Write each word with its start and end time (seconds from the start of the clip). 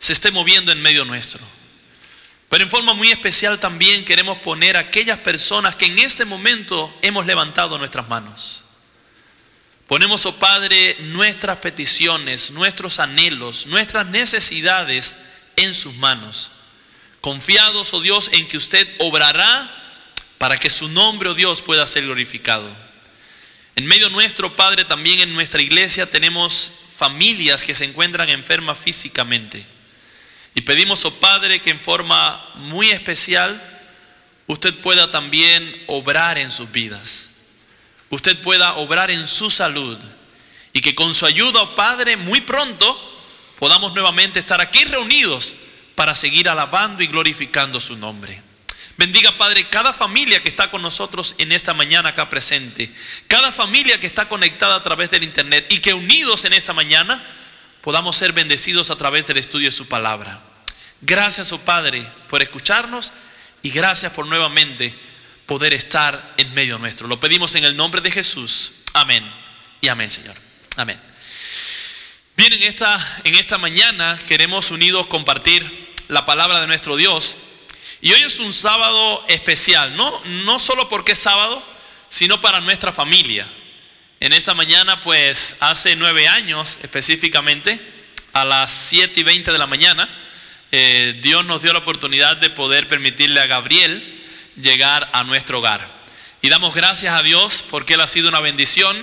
se 0.00 0.12
esté 0.12 0.32
moviendo 0.32 0.72
en 0.72 0.82
medio 0.82 1.04
nuestro. 1.04 1.40
Pero 2.48 2.64
en 2.64 2.70
forma 2.70 2.94
muy 2.94 3.12
especial 3.12 3.60
también 3.60 4.04
queremos 4.04 4.38
poner 4.38 4.76
a 4.76 4.80
aquellas 4.80 5.18
personas 5.18 5.76
que 5.76 5.86
en 5.86 6.00
este 6.00 6.24
momento 6.24 6.92
hemos 7.02 7.26
levantado 7.26 7.78
nuestras 7.78 8.08
manos. 8.08 8.64
Ponemos, 9.86 10.26
oh 10.26 10.36
Padre, 10.36 10.96
nuestras 11.00 11.58
peticiones, 11.58 12.50
nuestros 12.50 12.98
anhelos, 12.98 13.66
nuestras 13.66 14.06
necesidades 14.06 15.16
en 15.56 15.74
sus 15.74 15.94
manos. 15.94 16.50
Confiados, 17.20 17.92
oh 17.92 18.00
Dios, 18.00 18.30
en 18.32 18.48
que 18.48 18.56
usted 18.56 18.88
obrará 18.98 19.76
para 20.38 20.56
que 20.56 20.70
su 20.70 20.88
nombre, 20.88 21.28
oh 21.28 21.34
Dios, 21.34 21.60
pueda 21.60 21.86
ser 21.86 22.04
glorificado. 22.04 22.68
En 23.76 23.86
medio 23.86 24.10
nuestro, 24.10 24.56
Padre, 24.56 24.84
también 24.84 25.20
en 25.20 25.34
nuestra 25.34 25.60
iglesia 25.60 26.10
tenemos 26.10 26.72
familias 26.96 27.62
que 27.62 27.74
se 27.74 27.84
encuentran 27.84 28.28
enfermas 28.28 28.78
físicamente. 28.78 29.66
Y 30.54 30.62
pedimos, 30.62 31.04
oh 31.04 31.14
Padre, 31.14 31.60
que 31.60 31.70
en 31.70 31.80
forma 31.80 32.44
muy 32.56 32.90
especial 32.90 33.60
usted 34.46 34.74
pueda 34.80 35.10
también 35.10 35.84
obrar 35.86 36.38
en 36.38 36.50
sus 36.50 36.70
vidas. 36.72 37.30
Usted 38.10 38.36
pueda 38.38 38.74
obrar 38.74 39.10
en 39.10 39.26
su 39.28 39.50
salud. 39.50 39.98
Y 40.72 40.80
que 40.80 40.94
con 40.94 41.14
su 41.14 41.26
ayuda, 41.26 41.62
oh 41.62 41.74
Padre, 41.74 42.16
muy 42.16 42.40
pronto 42.40 43.06
podamos 43.58 43.92
nuevamente 43.92 44.38
estar 44.38 44.60
aquí 44.60 44.84
reunidos 44.84 45.54
para 45.94 46.14
seguir 46.14 46.48
alabando 46.48 47.02
y 47.02 47.06
glorificando 47.06 47.78
su 47.78 47.96
nombre. 47.96 48.42
Bendiga, 48.96 49.32
Padre, 49.32 49.64
cada 49.68 49.92
familia 49.94 50.42
que 50.42 50.48
está 50.48 50.70
con 50.70 50.82
nosotros 50.82 51.34
en 51.38 51.52
esta 51.52 51.72
mañana 51.72 52.10
acá 52.10 52.28
presente, 52.28 52.92
cada 53.26 53.50
familia 53.50 53.98
que 53.98 54.06
está 54.06 54.28
conectada 54.28 54.74
a 54.74 54.82
través 54.82 55.10
del 55.10 55.22
Internet 55.22 55.66
y 55.70 55.78
que 55.78 55.94
unidos 55.94 56.44
en 56.44 56.52
esta 56.52 56.74
mañana 56.74 57.24
podamos 57.80 58.16
ser 58.16 58.32
bendecidos 58.32 58.90
a 58.90 58.96
través 58.96 59.26
del 59.26 59.38
estudio 59.38 59.68
de 59.68 59.76
su 59.76 59.86
palabra. 59.86 60.40
Gracias, 61.02 61.52
oh 61.52 61.58
Padre, 61.58 62.06
por 62.28 62.42
escucharnos 62.42 63.12
y 63.62 63.70
gracias 63.70 64.12
por 64.12 64.26
nuevamente 64.26 64.94
poder 65.46 65.74
estar 65.74 66.34
en 66.36 66.52
medio 66.54 66.78
nuestro. 66.78 67.08
Lo 67.08 67.18
pedimos 67.18 67.54
en 67.54 67.64
el 67.64 67.76
nombre 67.76 68.00
de 68.00 68.10
Jesús. 68.10 68.72
Amén. 68.92 69.24
Y 69.80 69.88
amén, 69.88 70.10
Señor. 70.10 70.36
Amén. 70.76 71.00
Bien, 72.36 72.52
en 72.52 72.62
esta, 72.62 73.20
en 73.24 73.34
esta 73.34 73.58
mañana 73.58 74.18
queremos 74.26 74.70
unidos 74.70 75.06
compartir 75.08 75.94
la 76.08 76.24
palabra 76.26 76.60
de 76.60 76.66
nuestro 76.66 76.96
Dios. 76.96 77.36
Y 78.00 78.12
hoy 78.12 78.22
es 78.22 78.38
un 78.38 78.52
sábado 78.52 79.24
especial, 79.28 79.94
no, 79.96 80.24
no 80.24 80.58
solo 80.58 80.88
porque 80.88 81.12
es 81.12 81.18
sábado, 81.18 81.62
sino 82.08 82.40
para 82.40 82.60
nuestra 82.60 82.92
familia. 82.92 83.46
En 84.22 84.34
esta 84.34 84.52
mañana, 84.52 85.00
pues 85.00 85.56
hace 85.60 85.96
nueve 85.96 86.28
años 86.28 86.76
específicamente, 86.82 87.80
a 88.34 88.44
las 88.44 88.70
siete 88.70 89.20
y 89.20 89.22
veinte 89.22 89.50
de 89.50 89.56
la 89.56 89.66
mañana, 89.66 90.06
eh, 90.72 91.18
Dios 91.22 91.42
nos 91.46 91.62
dio 91.62 91.72
la 91.72 91.78
oportunidad 91.78 92.36
de 92.36 92.50
poder 92.50 92.86
permitirle 92.86 93.40
a 93.40 93.46
Gabriel 93.46 94.04
llegar 94.60 95.08
a 95.14 95.24
nuestro 95.24 95.60
hogar. 95.60 95.88
Y 96.42 96.50
damos 96.50 96.74
gracias 96.74 97.14
a 97.14 97.22
Dios 97.22 97.64
porque 97.70 97.94
Él 97.94 98.02
ha 98.02 98.06
sido 98.06 98.28
una 98.28 98.40
bendición, 98.40 98.94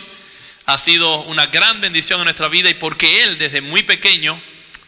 ha 0.68 0.78
sido 0.78 1.22
una 1.24 1.48
gran 1.48 1.82
bendición 1.82 2.20
en 2.20 2.26
nuestra 2.26 2.48
vida 2.48 2.70
y 2.70 2.76
porque 2.76 3.24
Él 3.24 3.40
desde 3.40 3.62
muy 3.62 3.82
pequeño 3.82 4.40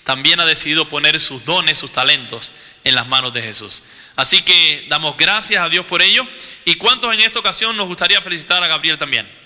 también 0.04 0.40
ha 0.40 0.46
decidido 0.46 0.88
poner 0.88 1.20
sus 1.20 1.44
dones, 1.44 1.80
sus 1.80 1.92
talentos 1.92 2.52
en 2.84 2.94
las 2.94 3.08
manos 3.08 3.34
de 3.34 3.42
Jesús. 3.42 3.82
Así 4.16 4.44
que 4.44 4.86
damos 4.90 5.18
gracias 5.18 5.64
a 5.64 5.70
Dios 5.70 5.88
por 5.88 6.04
ello. 6.04 6.28
¿Y 6.66 6.76
cuántos 6.76 7.12
en 7.16 7.22
esta 7.22 7.40
ocasión 7.40 7.76
nos 7.76 7.88
gustaría 7.88 8.22
felicitar 8.22 8.62
a 8.62 8.68
Gabriel 8.68 9.00
también? 9.00 9.40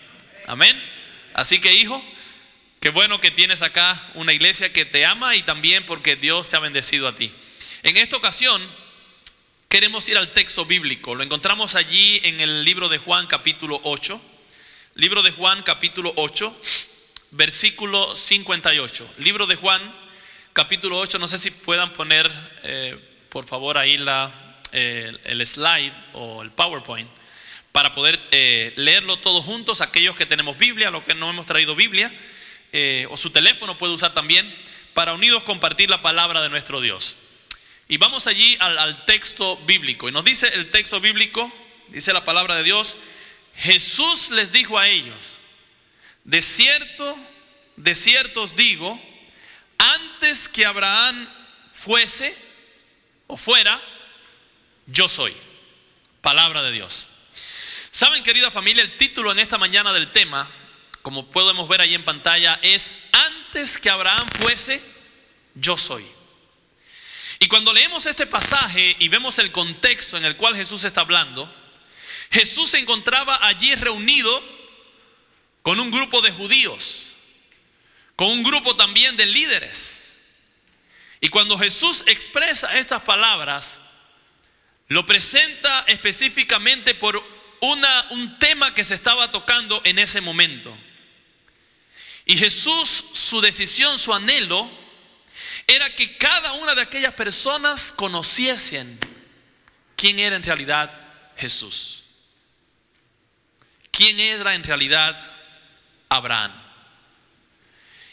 Amén. 0.47 0.81
Así 1.33 1.59
que 1.59 1.73
hijo, 1.73 2.03
Qué 2.83 2.89
bueno 2.89 3.21
que 3.21 3.31
tienes 3.31 3.61
acá 3.61 3.97
una 4.15 4.33
iglesia 4.33 4.73
que 4.73 4.83
te 4.83 5.05
ama 5.05 5.37
y 5.37 5.43
también 5.43 5.85
porque 5.85 6.17
Dios 6.17 6.49
te 6.49 6.57
ha 6.57 6.59
bendecido 6.59 7.07
a 7.07 7.15
ti. 7.15 7.31
En 7.83 7.95
esta 7.95 8.17
ocasión 8.17 8.61
queremos 9.69 10.09
ir 10.09 10.17
al 10.17 10.27
texto 10.27 10.65
bíblico. 10.65 11.15
Lo 11.15 11.23
encontramos 11.23 11.75
allí 11.75 12.19
en 12.25 12.41
el 12.41 12.65
libro 12.65 12.89
de 12.89 12.97
Juan 12.97 13.25
capítulo 13.27 13.79
8. 13.85 14.21
Libro 14.95 15.23
de 15.23 15.31
Juan 15.31 15.63
capítulo 15.63 16.11
8, 16.17 16.61
versículo 17.31 18.17
58. 18.17 19.13
Libro 19.19 19.47
de 19.47 19.55
Juan 19.55 19.81
capítulo 20.51 20.97
8. 20.97 21.19
No 21.19 21.29
sé 21.29 21.39
si 21.39 21.51
puedan 21.51 21.93
poner 21.93 22.29
eh, 22.63 22.99
por 23.29 23.45
favor 23.45 23.77
ahí 23.77 23.95
la, 23.95 24.59
eh, 24.73 25.17
el 25.23 25.47
slide 25.47 25.93
o 26.11 26.41
el 26.41 26.51
PowerPoint 26.51 27.09
para 27.73 27.93
poder 27.93 28.21
eh, 28.31 28.71
leerlo 28.77 29.17
todos 29.17 29.43
juntos, 29.43 29.81
aquellos 29.81 30.15
que 30.15 30.27
tenemos 30.27 30.57
Biblia, 30.57 30.91
los 30.91 31.03
que 31.03 31.15
no 31.15 31.31
hemos 31.31 31.47
traído 31.47 31.75
Biblia. 31.75 32.13
Eh, 32.71 33.07
o 33.09 33.17
su 33.17 33.31
teléfono 33.31 33.77
puede 33.77 33.93
usar 33.93 34.13
también, 34.13 34.49
para 34.93 35.15
unidos 35.15 35.43
compartir 35.43 35.89
la 35.89 36.03
palabra 36.03 36.41
de 36.41 36.49
nuestro 36.49 36.81
Dios. 36.81 37.17
Y 37.87 37.97
vamos 37.97 38.27
allí 38.27 38.55
al, 38.59 39.05
texto 39.05 39.57
bíblico. 39.65 40.07
Y 40.07 40.11
nos 40.11 40.23
dice 40.23 40.47
el 40.53 40.69
texto 40.69 41.01
bíblico, 41.01 41.51
dice 41.89 42.13
la 42.13 42.23
palabra 42.23 42.55
de 42.55 42.63
Dios, 42.63 42.95
Jesús 43.55 44.29
les 44.29 44.51
dijo 44.51 44.77
a 44.77 44.87
ellos, 44.87 45.17
de 46.23 46.43
cierto, 46.43 47.17
de 47.75 47.95
cierto 47.95 48.43
os 48.43 48.55
digo, 48.55 49.01
antes 49.79 50.47
que 50.47 50.65
Abraham 50.65 51.27
fuese 51.71 52.37
o 53.25 53.35
fuera, 53.35 53.81
yo 54.85 55.09
soy. 55.09 55.33
Palabra 56.21 56.61
de 56.61 56.71
Dios. 56.71 57.09
Saben, 57.95 58.23
querida 58.23 58.49
familia, 58.49 58.81
el 58.81 58.97
título 58.97 59.31
en 59.31 59.37
esta 59.37 59.59
mañana 59.59 59.93
del 59.93 60.11
tema 60.11 60.49
como 61.03 61.27
podemos 61.27 61.67
ver 61.67 61.81
ahí 61.81 61.93
en 61.93 62.03
pantalla, 62.03 62.57
es 62.63 62.95
antes 63.11 63.77
que 63.77 63.89
Abraham 63.89 64.27
fuese, 64.39 64.81
yo 65.53 65.77
soy. 65.77 66.03
Y 67.39 67.47
cuando 67.47 67.73
leemos 67.73 68.05
este 68.05 68.25
pasaje 68.25 68.95
y 68.97 69.09
vemos 69.09 69.37
el 69.37 69.51
contexto 69.51 70.17
en 70.17 70.23
el 70.23 70.37
cual 70.37 70.55
Jesús 70.55 70.85
está 70.85 71.01
hablando, 71.01 71.53
Jesús 72.31 72.71
se 72.71 72.79
encontraba 72.79 73.37
allí 73.45 73.75
reunido 73.75 74.41
con 75.61 75.79
un 75.79 75.91
grupo 75.91 76.21
de 76.21 76.31
judíos, 76.31 77.07
con 78.15 78.27
un 78.29 78.41
grupo 78.41 78.75
también 78.75 79.17
de 79.17 79.25
líderes. 79.25 80.15
Y 81.19 81.27
cuando 81.27 81.59
Jesús 81.59 82.05
expresa 82.07 82.75
estas 82.77 83.01
palabras, 83.03 83.81
lo 84.87 85.05
presenta 85.05 85.83
específicamente 85.87 86.95
por 86.95 87.32
una, 87.63 88.07
un 88.09 88.39
tema 88.39 88.73
que 88.73 88.83
se 88.83 88.93
estaba 88.93 89.31
tocando 89.31 89.79
en 89.85 89.97
ese 89.97 90.19
momento. 90.19 90.75
Y 92.25 92.35
Jesús, 92.35 93.05
su 93.13 93.39
decisión, 93.39 93.97
su 93.97 94.13
anhelo, 94.13 94.69
era 95.65 95.89
que 95.95 96.17
cada 96.17 96.53
una 96.53 96.75
de 96.75 96.81
aquellas 96.81 97.13
personas 97.13 97.93
conociesen 97.93 98.99
quién 99.95 100.19
era 100.19 100.35
en 100.35 100.43
realidad 100.43 100.91
Jesús. 101.37 102.03
¿Quién 103.91 104.19
era 104.19 104.55
en 104.55 104.63
realidad 104.65 105.17
Abraham? 106.09 106.51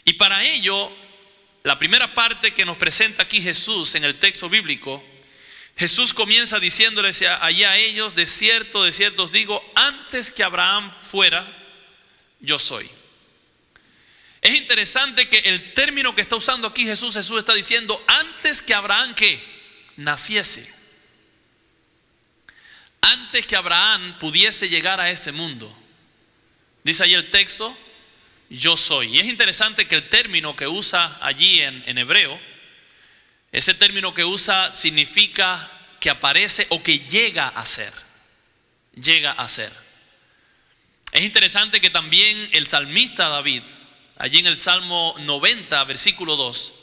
Y 0.05 0.13
para 0.13 0.41
ello, 0.45 0.89
la 1.63 1.77
primera 1.77 2.13
parte 2.13 2.53
que 2.53 2.63
nos 2.63 2.77
presenta 2.77 3.23
aquí 3.23 3.41
Jesús 3.41 3.95
en 3.95 4.05
el 4.05 4.17
texto 4.17 4.47
bíblico, 4.47 5.03
Jesús 5.81 6.13
comienza 6.13 6.59
diciéndoles 6.59 7.23
allá 7.23 7.71
a 7.71 7.77
ellos, 7.77 8.13
de 8.13 8.27
cierto, 8.27 8.83
de 8.83 8.93
cierto 8.93 9.23
os 9.23 9.31
digo, 9.31 9.67
antes 9.73 10.29
que 10.29 10.43
Abraham 10.43 10.93
fuera, 11.01 11.43
yo 12.39 12.59
soy. 12.59 12.87
Es 14.41 14.59
interesante 14.59 15.27
que 15.27 15.39
el 15.39 15.73
término 15.73 16.13
que 16.13 16.21
está 16.21 16.35
usando 16.35 16.67
aquí 16.67 16.83
Jesús, 16.83 17.15
Jesús 17.15 17.39
está 17.39 17.55
diciendo 17.55 17.99
antes 18.05 18.61
que 18.61 18.75
Abraham 18.75 19.15
que 19.15 19.43
naciese. 19.97 20.71
Antes 23.01 23.47
que 23.47 23.55
Abraham 23.55 24.19
pudiese 24.19 24.69
llegar 24.69 24.99
a 24.99 25.09
ese 25.09 25.31
mundo. 25.31 25.75
Dice 26.83 27.05
ahí 27.05 27.15
el 27.15 27.31
texto, 27.31 27.75
yo 28.51 28.77
soy. 28.77 29.15
Y 29.15 29.19
es 29.19 29.25
interesante 29.25 29.87
que 29.87 29.95
el 29.95 30.09
término 30.09 30.55
que 30.55 30.67
usa 30.67 31.17
allí 31.21 31.59
en, 31.59 31.81
en 31.87 31.97
hebreo, 31.97 32.39
ese 33.51 33.73
término 33.73 34.13
que 34.13 34.23
usa 34.23 34.71
significa 34.71 35.79
que 36.01 36.09
aparece 36.09 36.65
o 36.69 36.83
que 36.83 36.99
llega 36.99 37.47
a 37.47 37.65
ser. 37.65 37.93
Llega 38.95 39.31
a 39.31 39.47
ser. 39.47 39.71
Es 41.13 41.23
interesante 41.23 41.79
que 41.79 41.91
también 41.91 42.49
el 42.53 42.67
salmista 42.67 43.29
David, 43.29 43.61
allí 44.17 44.39
en 44.39 44.47
el 44.47 44.57
Salmo 44.57 45.13
90, 45.19 45.83
versículo 45.85 46.35
2, 46.35 46.73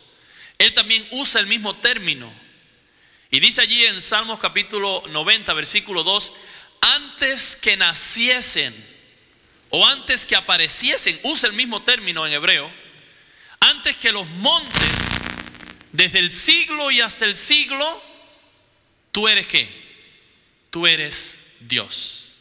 él 0.59 0.73
también 0.73 1.06
usa 1.11 1.41
el 1.41 1.49
mismo 1.49 1.75
término. 1.76 2.32
Y 3.31 3.41
dice 3.41 3.61
allí 3.61 3.85
en 3.87 4.00
Salmos 4.00 4.38
capítulo 4.38 5.03
90, 5.09 5.53
versículo 5.53 6.05
2, 6.05 6.32
antes 6.81 7.56
que 7.56 7.76
naciesen 7.76 8.73
o 9.70 9.85
antes 9.85 10.26
que 10.26 10.37
apareciesen, 10.37 11.19
usa 11.25 11.49
el 11.49 11.55
mismo 11.55 11.82
término 11.82 12.25
en 12.25 12.35
hebreo, 12.35 12.70
antes 13.61 13.97
que 13.97 14.12
los 14.12 14.29
montes, 14.29 14.91
desde 15.91 16.20
el 16.20 16.31
siglo 16.31 16.93
y 16.93 17.00
hasta 17.00 17.25
el 17.25 17.35
siglo, 17.35 18.07
tú 19.12 19.28
eres 19.28 19.46
qué? 19.46 19.69
Tú 20.70 20.87
eres 20.87 21.40
Dios. 21.60 22.38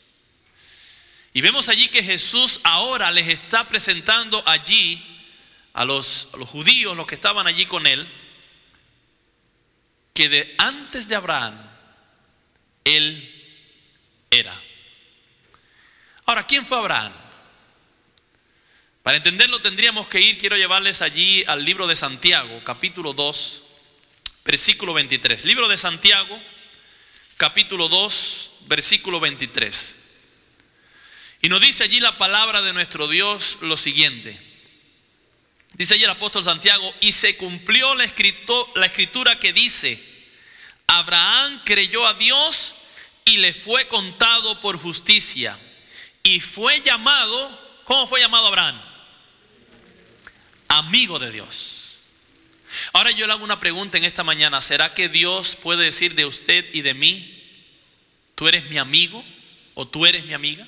Y 1.34 1.42
vemos 1.42 1.70
allí 1.70 1.88
que 1.90 2.04
Jesús 2.04 2.62
ahora 2.64 3.12
les 3.12 3.28
está 3.28 3.68
presentando 3.68 4.42
allí 4.48 5.04
a 5.74 5.86
los, 5.86 6.30
los 6.38 6.50
judíos, 6.50 6.98
los 6.98 7.06
que 7.06 7.16
estaban 7.16 7.46
allí 7.46 7.66
con 7.68 7.86
él, 7.86 8.08
que 10.14 10.30
de 10.30 10.56
antes 10.58 11.08
de 11.08 11.16
Abraham, 11.16 11.56
él 12.84 13.56
era. 14.32 14.60
Ahora, 16.26 16.48
¿quién 16.48 16.66
fue 16.66 16.78
Abraham? 16.80 17.14
Para 19.04 19.18
entenderlo 19.18 19.62
tendríamos 19.62 20.08
que 20.08 20.20
ir, 20.20 20.38
quiero 20.38 20.58
llevarles 20.58 21.02
allí 21.02 21.44
al 21.48 21.64
libro 21.64 21.88
de 21.88 21.96
Santiago, 21.96 22.62
capítulo 22.66 23.14
2, 23.14 23.64
versículo 24.44 24.94
23. 24.94 25.46
Libro 25.46 25.68
de 25.68 25.78
Santiago, 25.78 26.38
capítulo 27.38 27.88
2, 27.88 28.52
versículo 28.68 29.20
23. 29.20 30.00
Y 31.42 31.50
nos 31.50 31.62
dice 31.62 31.84
allí 31.84 32.00
la 32.00 32.18
palabra 32.18 32.62
de 32.62 32.74
nuestro 32.74 33.08
Dios 33.08 33.60
lo 33.62 33.78
siguiente. 33.78 34.40
Dice 35.74 35.94
allí 35.94 36.04
el 36.04 36.10
apóstol 36.10 36.44
Santiago, 36.44 36.94
y 37.02 37.12
se 37.12 37.38
cumplió 37.38 37.94
la, 37.96 38.06
la 38.76 38.86
escritura 38.86 39.40
que 39.40 39.54
dice, 39.54 40.04
Abraham 40.88 41.62
creyó 41.64 42.06
a 42.08 42.16
Dios 42.16 42.74
y 43.26 43.38
le 43.38 43.54
fue 43.54 43.88
contado 43.88 44.60
por 44.60 44.78
justicia. 44.78 45.58
Y 46.24 46.40
fue 46.40 46.82
llamado, 46.82 47.82
¿cómo 47.86 48.08
fue 48.08 48.20
llamado 48.20 48.48
Abraham? 48.48 48.88
amigo 50.70 51.20
de 51.20 51.32
Dios. 51.32 51.77
Ahora 52.94 53.12
yo 53.12 53.28
le 53.28 53.34
hago 53.34 53.44
una 53.44 53.60
pregunta 53.60 53.98
en 53.98 54.04
esta 54.04 54.24
mañana. 54.24 54.62
¿Será 54.62 54.94
que 54.94 55.10
Dios 55.10 55.56
puede 55.56 55.86
decir 55.86 56.16
de 56.16 56.26
usted 56.26 56.66
y 56.74 56.82
de 56.82 56.94
mí, 56.94 57.34
tú 58.36 58.48
eres 58.48 58.70
mi 58.70 58.78
amigo 58.78 59.24
o 59.74 59.88
tú 59.88 60.06
eres 60.06 60.26
mi 60.26 60.34
amiga? 60.34 60.68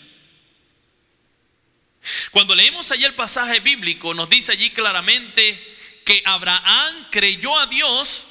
Cuando 2.32 2.56
leemos 2.56 2.92
allí 2.92 3.04
el 3.06 3.14
pasaje 3.14 3.60
bíblico, 3.60 4.14
nos 4.14 4.30
dice 4.30 4.54
allí 4.54 4.70
claramente 4.70 5.78
que 6.06 6.22
Abraham 6.26 7.08
creyó 7.12 7.58
a 7.58 7.68
Dios 7.68 8.26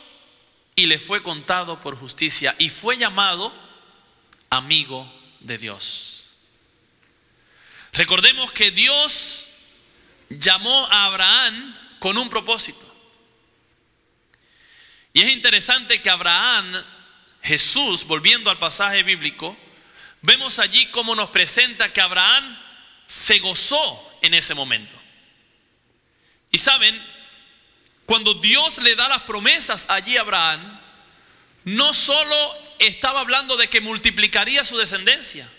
y 0.74 0.86
le 0.86 0.98
fue 0.98 1.22
contado 1.22 1.80
por 1.80 1.96
justicia 1.96 2.54
y 2.58 2.70
fue 2.70 2.96
llamado 2.96 3.54
amigo 4.50 5.12
de 5.40 5.58
Dios. 5.58 6.24
Recordemos 7.92 8.52
que 8.52 8.70
Dios 8.70 9.46
llamó 10.28 10.88
a 10.90 11.06
Abraham 11.06 11.76
con 11.98 12.16
un 12.16 12.28
propósito. 12.30 12.87
Y 15.18 15.22
es 15.22 15.32
interesante 15.32 16.00
que 16.00 16.10
Abraham, 16.10 16.80
Jesús, 17.42 18.04
volviendo 18.04 18.52
al 18.52 18.58
pasaje 18.60 19.02
bíblico, 19.02 19.58
vemos 20.22 20.60
allí 20.60 20.86
cómo 20.92 21.16
nos 21.16 21.30
presenta 21.30 21.92
que 21.92 22.00
Abraham 22.00 22.56
se 23.04 23.40
gozó 23.40 24.16
en 24.22 24.34
ese 24.34 24.54
momento. 24.54 24.94
Y 26.52 26.58
saben, 26.58 26.96
cuando 28.06 28.32
Dios 28.34 28.78
le 28.78 28.94
da 28.94 29.08
las 29.08 29.22
promesas 29.22 29.86
allí 29.88 30.16
a 30.16 30.20
Abraham, 30.20 30.60
no 31.64 31.92
solo 31.92 32.54
estaba 32.78 33.18
hablando 33.18 33.56
de 33.56 33.66
que 33.66 33.80
multiplicaría 33.80 34.64
su 34.64 34.76
descendencia, 34.76 35.50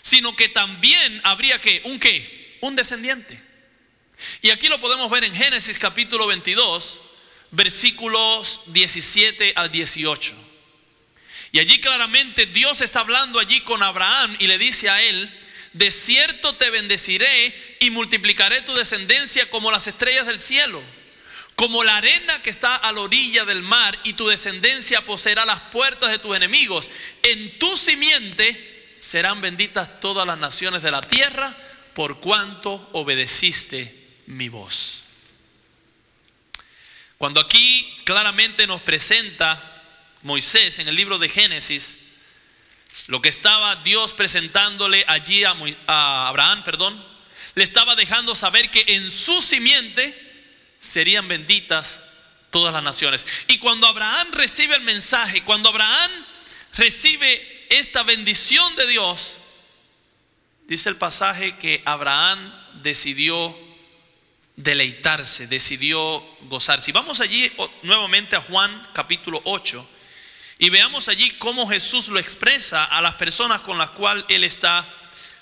sino 0.00 0.34
que 0.34 0.48
también 0.48 1.20
habría 1.24 1.58
que, 1.58 1.82
un 1.84 1.98
qué, 1.98 2.56
un 2.62 2.76
descendiente. 2.76 3.38
Y 4.40 4.48
aquí 4.48 4.68
lo 4.68 4.80
podemos 4.80 5.10
ver 5.10 5.24
en 5.24 5.34
Génesis 5.34 5.78
capítulo 5.78 6.26
22, 6.26 7.00
versículos 7.54 8.60
17 8.66 9.52
al 9.56 9.70
18. 9.70 10.34
Y 11.52 11.60
allí 11.60 11.80
claramente 11.80 12.46
Dios 12.46 12.80
está 12.80 13.00
hablando 13.00 13.38
allí 13.38 13.60
con 13.60 13.82
Abraham 13.82 14.36
y 14.40 14.48
le 14.48 14.58
dice 14.58 14.90
a 14.90 15.00
él, 15.02 15.40
de 15.72 15.90
cierto 15.90 16.54
te 16.56 16.70
bendeciré 16.70 17.76
y 17.80 17.90
multiplicaré 17.90 18.60
tu 18.62 18.74
descendencia 18.74 19.48
como 19.50 19.70
las 19.70 19.86
estrellas 19.86 20.26
del 20.26 20.40
cielo, 20.40 20.82
como 21.54 21.84
la 21.84 21.96
arena 21.96 22.42
que 22.42 22.50
está 22.50 22.74
a 22.74 22.90
la 22.90 23.00
orilla 23.00 23.44
del 23.44 23.62
mar, 23.62 23.96
y 24.02 24.14
tu 24.14 24.26
descendencia 24.26 25.04
poseerá 25.04 25.44
las 25.44 25.60
puertas 25.70 26.10
de 26.10 26.18
tus 26.18 26.36
enemigos. 26.36 26.88
En 27.22 27.58
tu 27.58 27.76
simiente 27.76 28.96
serán 28.98 29.40
benditas 29.40 30.00
todas 30.00 30.26
las 30.26 30.38
naciones 30.38 30.82
de 30.82 30.90
la 30.90 31.02
tierra, 31.02 31.56
por 31.94 32.18
cuanto 32.18 32.88
obedeciste 32.92 33.94
mi 34.26 34.48
voz. 34.48 35.03
Cuando 37.24 37.40
aquí 37.40 38.02
claramente 38.04 38.66
nos 38.66 38.82
presenta 38.82 39.82
Moisés 40.24 40.78
en 40.78 40.88
el 40.88 40.94
libro 40.94 41.18
de 41.18 41.30
Génesis, 41.30 42.00
lo 43.06 43.22
que 43.22 43.30
estaba 43.30 43.76
Dios 43.76 44.12
presentándole 44.12 45.06
allí 45.08 45.42
a, 45.42 45.56
a 45.86 46.28
Abraham, 46.28 46.62
perdón, 46.64 47.02
le 47.54 47.64
estaba 47.64 47.96
dejando 47.96 48.34
saber 48.34 48.70
que 48.70 48.84
en 48.88 49.10
su 49.10 49.40
simiente 49.40 50.14
serían 50.80 51.26
benditas 51.26 52.02
todas 52.50 52.74
las 52.74 52.82
naciones. 52.82 53.24
Y 53.48 53.56
cuando 53.56 53.86
Abraham 53.86 54.28
recibe 54.32 54.76
el 54.76 54.82
mensaje, 54.82 55.42
cuando 55.44 55.70
Abraham 55.70 56.10
recibe 56.74 57.66
esta 57.70 58.02
bendición 58.02 58.76
de 58.76 58.86
Dios, 58.86 59.36
dice 60.68 60.90
el 60.90 60.96
pasaje 60.96 61.56
que 61.56 61.80
Abraham 61.86 62.52
decidió 62.82 63.63
deleitarse, 64.56 65.46
decidió 65.46 66.20
gozarse. 66.42 66.90
Y 66.90 66.92
vamos 66.92 67.20
allí 67.20 67.50
nuevamente 67.82 68.36
a 68.36 68.40
Juan 68.40 68.88
capítulo 68.92 69.40
8 69.44 69.90
y 70.58 70.70
veamos 70.70 71.08
allí 71.08 71.30
cómo 71.32 71.68
Jesús 71.68 72.08
lo 72.08 72.18
expresa 72.20 72.84
a 72.84 73.02
las 73.02 73.14
personas 73.14 73.60
con 73.62 73.78
las 73.78 73.90
cuales 73.90 74.24
él 74.28 74.44
está 74.44 74.86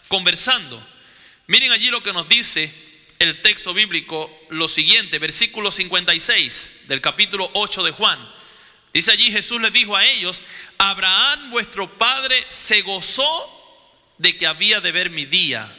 conversando. 0.08 0.82
Miren 1.46 1.72
allí 1.72 1.90
lo 1.90 2.02
que 2.02 2.12
nos 2.12 2.28
dice 2.28 2.72
el 3.18 3.40
texto 3.42 3.74
bíblico, 3.74 4.30
lo 4.48 4.66
siguiente, 4.66 5.18
versículo 5.18 5.70
56 5.70 6.88
del 6.88 7.00
capítulo 7.00 7.48
8 7.54 7.84
de 7.84 7.92
Juan. 7.92 8.18
Dice 8.92 9.12
allí 9.12 9.30
Jesús 9.30 9.60
les 9.60 9.72
dijo 9.72 9.96
a 9.96 10.04
ellos, 10.04 10.42
Abraham 10.78 11.50
vuestro 11.50 11.98
padre 11.98 12.42
se 12.48 12.82
gozó 12.82 13.60
de 14.18 14.36
que 14.36 14.46
había 14.46 14.80
de 14.80 14.92
ver 14.92 15.10
mi 15.10 15.24
día 15.26 15.70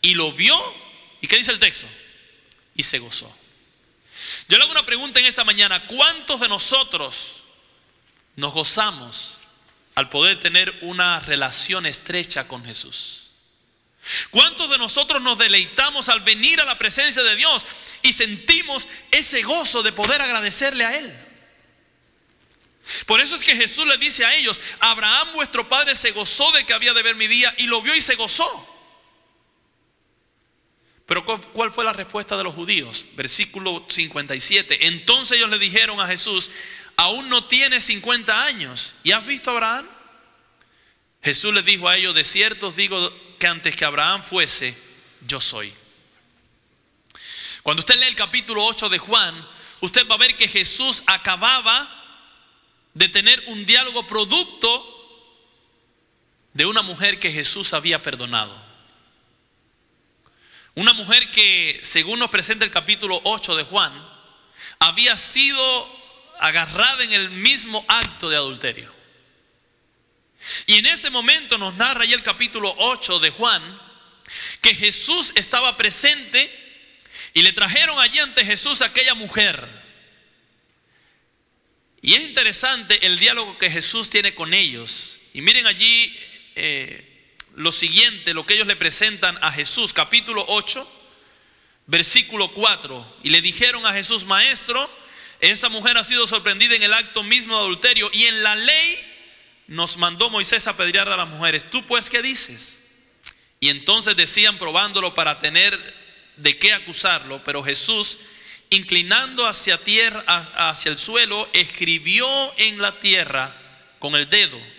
y 0.00 0.14
lo 0.14 0.32
vio. 0.32 0.56
¿Y 1.20 1.26
qué 1.26 1.36
dice 1.36 1.52
el 1.52 1.58
texto? 1.58 1.86
Y 2.76 2.82
se 2.82 2.98
gozó. 2.98 3.34
Yo 4.48 4.56
le 4.56 4.64
hago 4.64 4.72
una 4.72 4.86
pregunta 4.86 5.20
en 5.20 5.26
esta 5.26 5.44
mañana. 5.44 5.86
¿Cuántos 5.86 6.40
de 6.40 6.48
nosotros 6.48 7.42
nos 8.36 8.52
gozamos 8.52 9.38
al 9.94 10.08
poder 10.08 10.40
tener 10.40 10.74
una 10.82 11.20
relación 11.20 11.86
estrecha 11.86 12.46
con 12.48 12.64
Jesús? 12.64 13.22
¿Cuántos 14.30 14.70
de 14.70 14.78
nosotros 14.78 15.20
nos 15.20 15.36
deleitamos 15.36 16.08
al 16.08 16.20
venir 16.20 16.60
a 16.60 16.64
la 16.64 16.78
presencia 16.78 17.22
de 17.24 17.34
Dios 17.34 17.66
y 18.02 18.12
sentimos 18.12 18.86
ese 19.10 19.42
gozo 19.42 19.82
de 19.82 19.92
poder 19.92 20.22
agradecerle 20.22 20.84
a 20.84 20.96
Él? 20.96 21.12
Por 23.06 23.20
eso 23.20 23.34
es 23.34 23.42
que 23.42 23.56
Jesús 23.56 23.84
le 23.86 23.98
dice 23.98 24.24
a 24.24 24.34
ellos, 24.36 24.60
Abraham 24.78 25.32
vuestro 25.34 25.68
padre 25.68 25.96
se 25.96 26.12
gozó 26.12 26.52
de 26.52 26.64
que 26.64 26.72
había 26.72 26.94
de 26.94 27.02
ver 27.02 27.16
mi 27.16 27.26
día 27.26 27.52
y 27.58 27.66
lo 27.66 27.82
vio 27.82 27.94
y 27.96 28.00
se 28.00 28.14
gozó. 28.14 28.75
Pero 31.06 31.24
¿cuál 31.24 31.72
fue 31.72 31.84
la 31.84 31.92
respuesta 31.92 32.36
de 32.36 32.42
los 32.42 32.54
judíos? 32.54 33.06
Versículo 33.14 33.84
57. 33.88 34.88
Entonces 34.88 35.38
ellos 35.38 35.50
le 35.50 35.58
dijeron 35.58 36.00
a 36.00 36.06
Jesús, 36.08 36.50
aún 36.96 37.28
no 37.28 37.44
tiene 37.44 37.80
50 37.80 38.44
años. 38.44 38.94
¿Y 39.04 39.12
has 39.12 39.24
visto 39.24 39.50
a 39.50 39.54
Abraham? 39.54 39.88
Jesús 41.22 41.54
les 41.54 41.64
dijo 41.64 41.88
a 41.88 41.96
ellos, 41.96 42.14
de 42.14 42.24
cierto 42.24 42.68
os 42.68 42.76
digo 42.76 43.12
que 43.38 43.46
antes 43.46 43.76
que 43.76 43.84
Abraham 43.84 44.22
fuese, 44.24 44.76
yo 45.26 45.40
soy. 45.40 45.72
Cuando 47.62 47.80
usted 47.80 47.96
lee 47.96 48.06
el 48.06 48.16
capítulo 48.16 48.64
8 48.64 48.88
de 48.88 48.98
Juan, 48.98 49.48
usted 49.80 50.06
va 50.08 50.16
a 50.16 50.18
ver 50.18 50.36
que 50.36 50.48
Jesús 50.48 51.04
acababa 51.06 51.92
de 52.94 53.08
tener 53.08 53.42
un 53.46 53.64
diálogo 53.64 54.06
producto 54.06 54.92
de 56.52 56.66
una 56.66 56.82
mujer 56.82 57.18
que 57.20 57.30
Jesús 57.30 57.74
había 57.74 58.02
perdonado. 58.02 58.65
Una 60.76 60.92
mujer 60.92 61.30
que, 61.30 61.80
según 61.82 62.18
nos 62.18 62.28
presenta 62.30 62.66
el 62.66 62.70
capítulo 62.70 63.18
8 63.24 63.56
de 63.56 63.64
Juan, 63.64 63.92
había 64.78 65.16
sido 65.16 65.56
agarrada 66.38 67.02
en 67.02 67.14
el 67.14 67.30
mismo 67.30 67.82
acto 67.88 68.28
de 68.28 68.36
adulterio. 68.36 68.94
Y 70.66 70.74
en 70.74 70.84
ese 70.84 71.08
momento 71.08 71.56
nos 71.56 71.74
narra 71.76 72.04
ya 72.04 72.14
el 72.14 72.22
capítulo 72.22 72.74
8 72.76 73.18
de 73.20 73.30
Juan 73.30 73.80
que 74.60 74.74
Jesús 74.74 75.32
estaba 75.36 75.78
presente 75.78 76.50
y 77.32 77.40
le 77.40 77.54
trajeron 77.54 77.98
allí 77.98 78.18
ante 78.18 78.44
Jesús 78.44 78.82
a 78.82 78.86
aquella 78.86 79.14
mujer. 79.14 79.66
Y 82.02 82.12
es 82.12 82.24
interesante 82.24 83.06
el 83.06 83.18
diálogo 83.18 83.56
que 83.56 83.70
Jesús 83.70 84.10
tiene 84.10 84.34
con 84.34 84.52
ellos. 84.52 85.20
Y 85.32 85.40
miren 85.40 85.66
allí 85.66 86.14
eh, 86.54 87.05
lo 87.56 87.72
siguiente, 87.72 88.34
lo 88.34 88.44
que 88.44 88.54
ellos 88.54 88.66
le 88.66 88.76
presentan 88.76 89.36
a 89.40 89.50
Jesús, 89.50 89.94
capítulo 89.94 90.44
8, 90.46 90.86
versículo 91.86 92.48
4. 92.48 93.16
Y 93.22 93.30
le 93.30 93.40
dijeron 93.40 93.84
a 93.86 93.94
Jesús, 93.94 94.26
maestro, 94.26 94.88
esa 95.40 95.70
mujer 95.70 95.96
ha 95.96 96.04
sido 96.04 96.26
sorprendida 96.26 96.74
en 96.74 96.82
el 96.82 96.92
acto 96.92 97.22
mismo 97.22 97.54
de 97.54 97.60
adulterio 97.60 98.10
y 98.12 98.26
en 98.26 98.42
la 98.42 98.54
ley 98.54 98.98
nos 99.68 99.96
mandó 99.96 100.28
Moisés 100.28 100.66
a 100.66 100.72
apedrear 100.72 101.08
a 101.08 101.16
las 101.16 101.28
mujeres. 101.28 101.68
¿Tú 101.70 101.84
pues 101.86 102.10
qué 102.10 102.20
dices? 102.20 102.82
Y 103.58 103.70
entonces 103.70 104.16
decían 104.16 104.58
probándolo 104.58 105.14
para 105.14 105.38
tener 105.38 105.78
de 106.36 106.58
qué 106.58 106.74
acusarlo, 106.74 107.42
pero 107.42 107.64
Jesús, 107.64 108.18
inclinando 108.68 109.46
hacia 109.46 109.78
tierra, 109.78 110.22
hacia 110.26 110.90
el 110.90 110.98
suelo, 110.98 111.48
escribió 111.54 112.28
en 112.58 112.82
la 112.82 113.00
tierra 113.00 113.56
con 113.98 114.14
el 114.14 114.28
dedo. 114.28 114.75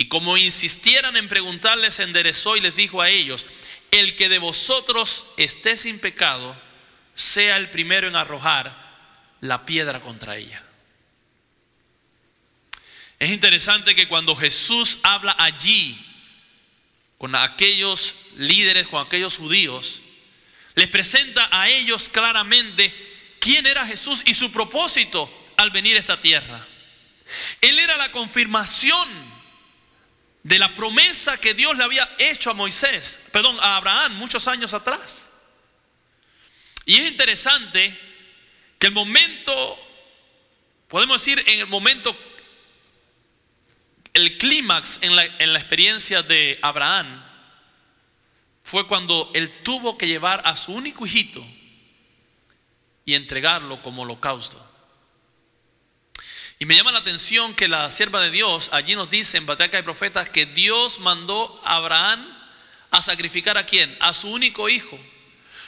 Y 0.00 0.08
como 0.08 0.38
insistieran 0.38 1.14
en 1.18 1.28
preguntarles, 1.28 1.98
enderezó 1.98 2.56
y 2.56 2.62
les 2.62 2.74
dijo 2.74 3.02
a 3.02 3.10
ellos, 3.10 3.44
el 3.90 4.16
que 4.16 4.30
de 4.30 4.38
vosotros 4.38 5.26
esté 5.36 5.76
sin 5.76 5.98
pecado, 5.98 6.58
sea 7.14 7.58
el 7.58 7.68
primero 7.68 8.08
en 8.08 8.16
arrojar 8.16 8.74
la 9.42 9.66
piedra 9.66 10.00
contra 10.00 10.38
ella. 10.38 10.64
Es 13.18 13.30
interesante 13.30 13.94
que 13.94 14.08
cuando 14.08 14.34
Jesús 14.34 15.00
habla 15.02 15.36
allí 15.38 16.02
con 17.18 17.34
aquellos 17.34 18.14
líderes, 18.38 18.88
con 18.88 19.06
aquellos 19.06 19.36
judíos, 19.36 20.00
les 20.76 20.88
presenta 20.88 21.46
a 21.52 21.68
ellos 21.68 22.08
claramente 22.08 22.90
quién 23.38 23.66
era 23.66 23.86
Jesús 23.86 24.22
y 24.24 24.32
su 24.32 24.50
propósito 24.50 25.30
al 25.58 25.68
venir 25.68 25.96
a 25.96 26.00
esta 26.00 26.22
tierra. 26.22 26.66
Él 27.60 27.78
era 27.78 27.98
la 27.98 28.10
confirmación 28.12 29.39
de 30.42 30.58
la 30.58 30.74
promesa 30.74 31.38
que 31.38 31.54
Dios 31.54 31.76
le 31.76 31.84
había 31.84 32.08
hecho 32.18 32.50
a 32.50 32.54
Moisés, 32.54 33.20
perdón, 33.32 33.56
a 33.60 33.76
Abraham 33.76 34.14
muchos 34.14 34.48
años 34.48 34.72
atrás. 34.72 35.28
Y 36.86 36.96
es 36.96 37.10
interesante 37.10 37.98
que 38.78 38.86
el 38.86 38.92
momento, 38.92 39.78
podemos 40.88 41.20
decir 41.20 41.42
en 41.46 41.60
el 41.60 41.66
momento, 41.66 42.16
el 44.14 44.38
clímax 44.38 44.98
en 45.02 45.14
la, 45.14 45.24
en 45.24 45.52
la 45.52 45.58
experiencia 45.58 46.22
de 46.22 46.58
Abraham 46.62 47.24
fue 48.62 48.86
cuando 48.86 49.30
él 49.34 49.62
tuvo 49.62 49.98
que 49.98 50.06
llevar 50.06 50.42
a 50.44 50.56
su 50.56 50.72
único 50.72 51.06
hijito 51.06 51.44
y 53.04 53.14
entregarlo 53.14 53.82
como 53.82 54.02
holocausto. 54.02 54.69
Y 56.62 56.66
me 56.66 56.76
llama 56.76 56.92
la 56.92 56.98
atención 56.98 57.54
que 57.54 57.68
la 57.68 57.90
sierva 57.90 58.20
de 58.20 58.30
Dios 58.30 58.68
allí 58.72 58.94
nos 58.94 59.08
dice 59.08 59.38
en 59.38 59.46
Bateca 59.46 59.78
de 59.78 59.82
Profetas 59.82 60.28
que 60.28 60.44
Dios 60.44 60.98
mandó 60.98 61.58
a 61.64 61.76
Abraham 61.76 62.22
a 62.90 63.00
sacrificar 63.00 63.56
a 63.56 63.64
quién? 63.64 63.96
A 63.98 64.12
su 64.12 64.28
único 64.28 64.68
hijo. 64.68 64.98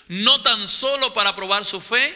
No 0.09 0.43
tan 0.43 0.69
solo 0.69 1.15
para 1.15 1.35
probar 1.35 1.65
su 1.65 1.81
fe, 1.81 2.15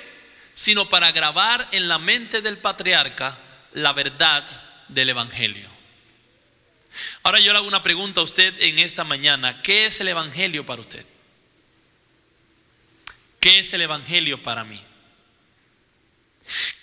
sino 0.53 0.87
para 0.91 1.11
grabar 1.11 1.67
en 1.73 1.89
la 1.89 1.97
mente 1.97 2.43
del 2.43 2.59
patriarca 2.59 3.39
la 3.73 3.95
verdad 3.95 4.45
del 4.89 5.09
Evangelio. 5.09 5.71
Ahora 7.23 7.41
yo 7.41 7.53
le 7.53 7.59
hago 7.59 7.69
una 7.69 7.83
pregunta 7.83 8.21
a 8.21 8.25
usted 8.25 8.55
en 8.61 8.79
esta 8.79 9.05
mañana. 9.05 9.63
¿Qué 9.63 9.87
es 9.87 10.03
el 10.03 10.09
Evangelio 10.09 10.67
para 10.67 10.83
usted? 10.83 11.07
¿Qué 13.41 13.61
es 13.61 13.73
el 13.73 13.81
Evangelio 13.81 14.43
para 14.43 14.65
mí? 14.65 14.83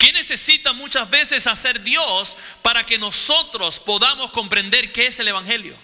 ¿Qué 0.03 0.11
necesita 0.11 0.73
muchas 0.73 1.09
veces 1.09 1.47
hacer 1.47 1.81
Dios 1.81 2.35
para 2.61 2.83
que 2.83 2.97
nosotros 2.97 3.79
podamos 3.79 4.31
comprender 4.31 4.91
qué 4.91 5.07
es 5.07 5.17
el 5.19 5.29
Evangelio? 5.29 5.79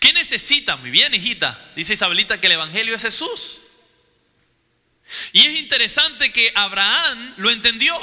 ¿Qué 0.00 0.12
necesita? 0.12 0.74
Muy 0.74 0.90
bien, 0.90 1.14
hijita. 1.14 1.56
Dice 1.76 1.92
Isabelita 1.92 2.40
que 2.40 2.48
el 2.48 2.54
Evangelio 2.54 2.96
es 2.96 3.02
Jesús. 3.02 3.60
Y 5.32 5.46
es 5.46 5.60
interesante 5.60 6.32
que 6.32 6.50
Abraham 6.56 7.34
lo 7.36 7.48
entendió. 7.52 7.96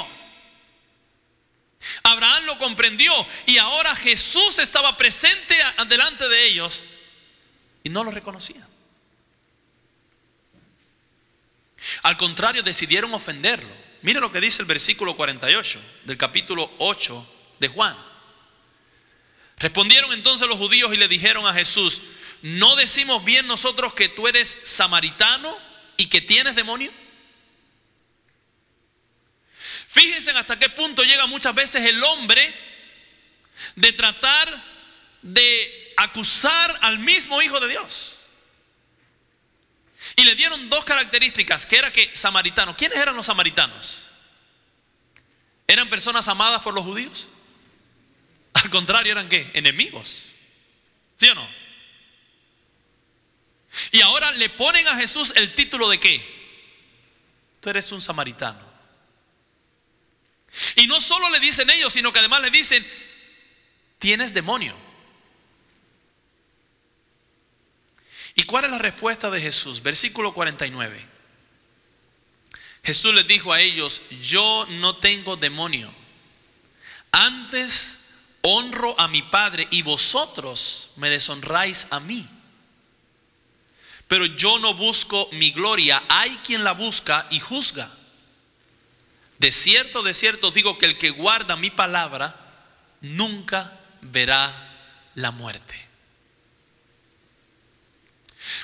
Abraham 2.04 2.46
lo 2.46 2.56
comprendió 2.56 3.12
y 3.44 3.58
ahora 3.58 3.94
Jesús 3.94 4.58
estaba 4.58 4.96
presente 4.96 5.54
delante 5.88 6.30
de 6.30 6.46
ellos 6.46 6.82
y 7.84 7.90
no 7.90 8.04
lo 8.04 8.10
reconocían. 8.10 8.66
Al 12.04 12.16
contrario, 12.16 12.62
decidieron 12.62 13.12
ofenderlo. 13.12 13.81
Mire 14.02 14.20
lo 14.20 14.32
que 14.32 14.40
dice 14.40 14.62
el 14.62 14.66
versículo 14.66 15.16
48 15.16 15.80
del 16.04 16.16
capítulo 16.16 16.70
8 16.78 17.26
de 17.60 17.68
Juan. 17.68 17.96
Respondieron 19.58 20.12
entonces 20.12 20.48
los 20.48 20.58
judíos 20.58 20.92
y 20.92 20.96
le 20.96 21.06
dijeron 21.06 21.46
a 21.46 21.54
Jesús, 21.54 22.02
¿no 22.42 22.74
decimos 22.74 23.24
bien 23.24 23.46
nosotros 23.46 23.94
que 23.94 24.08
tú 24.08 24.26
eres 24.26 24.58
samaritano 24.64 25.56
y 25.96 26.06
que 26.06 26.20
tienes 26.20 26.56
demonio? 26.56 26.90
Fíjense 29.86 30.32
hasta 30.32 30.58
qué 30.58 30.68
punto 30.68 31.04
llega 31.04 31.26
muchas 31.26 31.54
veces 31.54 31.84
el 31.88 32.02
hombre 32.02 32.52
de 33.76 33.92
tratar 33.92 34.64
de 35.22 35.94
acusar 35.96 36.76
al 36.80 36.98
mismo 36.98 37.40
Hijo 37.40 37.60
de 37.60 37.68
Dios. 37.68 38.21
Y 40.16 40.24
le 40.24 40.34
dieron 40.34 40.68
dos 40.68 40.84
características, 40.84 41.66
que 41.66 41.76
era 41.76 41.90
que 41.92 42.14
samaritano. 42.16 42.76
¿Quiénes 42.76 42.98
eran 42.98 43.14
los 43.14 43.26
samaritanos? 43.26 44.10
¿Eran 45.66 45.88
personas 45.88 46.26
amadas 46.28 46.60
por 46.62 46.74
los 46.74 46.84
judíos? 46.84 47.28
Al 48.54 48.70
contrario, 48.70 49.12
eran 49.12 49.28
qué? 49.28 49.50
Enemigos. 49.54 50.32
¿Sí 51.16 51.28
o 51.28 51.34
no? 51.34 51.46
Y 53.92 54.00
ahora 54.00 54.30
le 54.32 54.50
ponen 54.50 54.86
a 54.88 54.96
Jesús 54.96 55.32
el 55.36 55.54
título 55.54 55.88
de 55.88 55.98
qué? 55.98 56.22
Tú 57.60 57.70
eres 57.70 57.90
un 57.92 58.02
samaritano. 58.02 58.60
Y 60.76 60.86
no 60.86 61.00
solo 61.00 61.30
le 61.30 61.40
dicen 61.40 61.70
ellos, 61.70 61.92
sino 61.92 62.12
que 62.12 62.18
además 62.18 62.42
le 62.42 62.50
dicen, 62.50 62.86
tienes 63.98 64.34
demonio. 64.34 64.76
¿Y 68.34 68.44
cuál 68.44 68.64
es 68.64 68.70
la 68.70 68.78
respuesta 68.78 69.30
de 69.30 69.40
Jesús? 69.40 69.82
Versículo 69.82 70.32
49. 70.32 71.06
Jesús 72.84 73.14
les 73.14 73.26
dijo 73.28 73.52
a 73.52 73.60
ellos, 73.60 74.02
yo 74.20 74.66
no 74.70 74.96
tengo 74.96 75.36
demonio. 75.36 75.92
Antes 77.12 77.98
honro 78.42 78.98
a 78.98 79.08
mi 79.08 79.22
Padre 79.22 79.68
y 79.70 79.82
vosotros 79.82 80.90
me 80.96 81.10
deshonráis 81.10 81.88
a 81.90 82.00
mí. 82.00 82.28
Pero 84.08 84.26
yo 84.26 84.58
no 84.58 84.74
busco 84.74 85.28
mi 85.32 85.52
gloria, 85.52 86.02
hay 86.08 86.30
quien 86.44 86.64
la 86.64 86.72
busca 86.72 87.26
y 87.30 87.40
juzga. 87.40 87.88
De 89.38 89.50
cierto, 89.50 90.02
de 90.02 90.14
cierto 90.14 90.50
digo 90.50 90.76
que 90.78 90.86
el 90.86 90.98
que 90.98 91.10
guarda 91.10 91.56
mi 91.56 91.70
palabra 91.70 92.34
nunca 93.00 93.72
verá 94.02 94.52
la 95.14 95.30
muerte. 95.30 95.81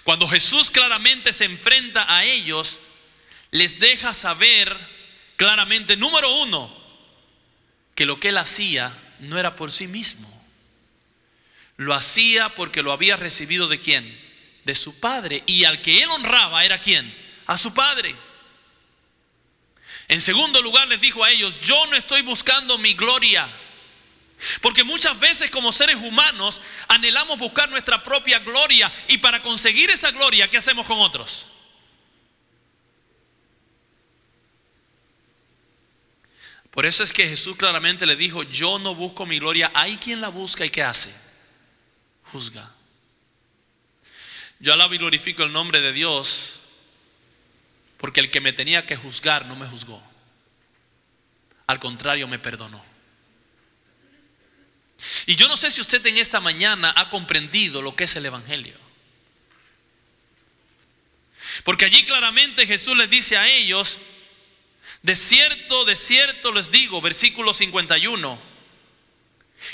Cuando 0.08 0.26
Jesús 0.26 0.70
claramente 0.70 1.34
se 1.34 1.44
enfrenta 1.44 2.06
a 2.08 2.24
ellos, 2.24 2.78
les 3.50 3.78
deja 3.78 4.14
saber 4.14 4.74
claramente, 5.36 5.98
número 5.98 6.32
uno, 6.36 6.74
que 7.94 8.06
lo 8.06 8.18
que 8.18 8.30
él 8.30 8.38
hacía 8.38 8.90
no 9.18 9.38
era 9.38 9.54
por 9.54 9.70
sí 9.70 9.86
mismo. 9.86 10.26
Lo 11.76 11.92
hacía 11.92 12.48
porque 12.48 12.82
lo 12.82 12.92
había 12.92 13.18
recibido 13.18 13.68
de 13.68 13.80
quién? 13.80 14.18
De 14.64 14.74
su 14.74 14.98
padre. 14.98 15.42
Y 15.44 15.64
al 15.64 15.82
que 15.82 16.02
él 16.02 16.08
honraba 16.08 16.64
era 16.64 16.80
quién? 16.80 17.14
A 17.44 17.58
su 17.58 17.74
padre. 17.74 18.16
En 20.08 20.22
segundo 20.22 20.62
lugar 20.62 20.88
les 20.88 21.02
dijo 21.02 21.22
a 21.22 21.30
ellos, 21.30 21.60
yo 21.60 21.86
no 21.88 21.96
estoy 21.96 22.22
buscando 22.22 22.78
mi 22.78 22.94
gloria. 22.94 23.46
Porque 24.62 24.84
muchas 24.84 25.18
veces 25.18 25.50
como 25.50 25.72
seres 25.72 25.96
humanos 25.96 26.60
anhelamos 26.88 27.38
buscar 27.38 27.68
nuestra 27.68 28.02
propia 28.02 28.38
gloria 28.38 28.90
y 29.08 29.18
para 29.18 29.42
conseguir 29.42 29.90
esa 29.90 30.10
gloria, 30.12 30.48
¿qué 30.48 30.58
hacemos 30.58 30.86
con 30.86 30.98
otros? 31.00 31.46
Por 36.70 36.86
eso 36.86 37.02
es 37.02 37.12
que 37.12 37.26
Jesús 37.26 37.56
claramente 37.56 38.06
le 38.06 38.14
dijo, 38.14 38.44
yo 38.44 38.78
no 38.78 38.94
busco 38.94 39.26
mi 39.26 39.40
gloria, 39.40 39.72
hay 39.74 39.96
quien 39.96 40.20
la 40.20 40.28
busca 40.28 40.64
y 40.64 40.70
¿qué 40.70 40.82
hace? 40.84 41.12
Juzga. 42.30 42.70
Yo 44.60 44.72
alabo 44.72 44.94
y 44.94 44.98
glorifico 44.98 45.42
el 45.42 45.52
nombre 45.52 45.80
de 45.80 45.92
Dios 45.92 46.60
porque 47.96 48.20
el 48.20 48.30
que 48.30 48.40
me 48.40 48.52
tenía 48.52 48.86
que 48.86 48.94
juzgar 48.94 49.46
no 49.46 49.56
me 49.56 49.66
juzgó. 49.66 50.00
Al 51.66 51.80
contrario, 51.80 52.28
me 52.28 52.38
perdonó. 52.38 52.82
Y 55.26 55.36
yo 55.36 55.48
no 55.48 55.56
sé 55.56 55.70
si 55.70 55.80
usted 55.80 56.04
en 56.06 56.16
esta 56.16 56.40
mañana 56.40 56.92
ha 56.96 57.10
comprendido 57.10 57.82
lo 57.82 57.94
que 57.94 58.04
es 58.04 58.16
el 58.16 58.26
Evangelio. 58.26 58.74
Porque 61.64 61.84
allí 61.84 62.04
claramente 62.04 62.66
Jesús 62.66 62.96
les 62.96 63.08
dice 63.08 63.36
a 63.36 63.46
ellos, 63.46 63.98
de 65.02 65.14
cierto, 65.14 65.84
de 65.84 65.96
cierto 65.96 66.52
les 66.52 66.70
digo, 66.70 67.00
versículo 67.00 67.54
51, 67.54 68.40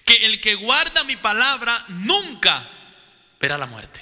que 0.04 0.26
el 0.26 0.40
que 0.40 0.54
guarda 0.54 1.04
mi 1.04 1.16
palabra 1.16 1.84
nunca 1.88 2.68
verá 3.40 3.58
la 3.58 3.66
muerte. 3.66 4.00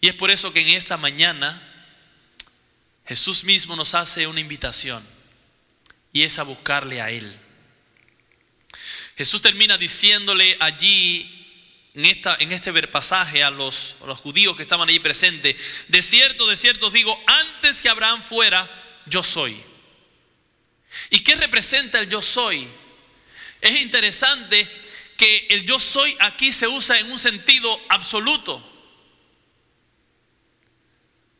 Y 0.00 0.08
es 0.08 0.14
por 0.14 0.30
eso 0.30 0.52
que 0.52 0.60
en 0.60 0.68
esta 0.68 0.96
mañana 0.96 1.62
Jesús 3.06 3.44
mismo 3.44 3.74
nos 3.74 3.94
hace 3.94 4.26
una 4.26 4.40
invitación 4.40 5.04
y 6.12 6.22
es 6.22 6.38
a 6.38 6.44
buscarle 6.44 7.00
a 7.00 7.10
Él. 7.10 7.47
Jesús 9.18 9.42
termina 9.42 9.76
diciéndole 9.76 10.56
allí 10.60 11.28
en, 11.92 12.04
esta, 12.04 12.36
en 12.38 12.52
este 12.52 12.72
pasaje 12.86 13.42
a 13.42 13.50
los, 13.50 13.96
los 14.06 14.16
judíos 14.20 14.56
que 14.56 14.62
estaban 14.62 14.88
ahí 14.88 15.00
presentes, 15.00 15.56
de 15.88 16.02
cierto, 16.02 16.46
de 16.46 16.56
cierto 16.56 16.88
digo, 16.88 17.20
antes 17.26 17.80
que 17.80 17.88
Abraham 17.88 18.22
fuera, 18.22 18.70
yo 19.06 19.24
soy. 19.24 19.60
¿Y 21.10 21.18
qué 21.18 21.34
representa 21.34 21.98
el 21.98 22.08
yo 22.08 22.22
soy? 22.22 22.68
Es 23.60 23.80
interesante 23.80 24.68
que 25.16 25.48
el 25.50 25.64
yo 25.64 25.80
soy 25.80 26.16
aquí 26.20 26.52
se 26.52 26.68
usa 26.68 27.00
en 27.00 27.10
un 27.10 27.18
sentido 27.18 27.76
absoluto. 27.88 28.64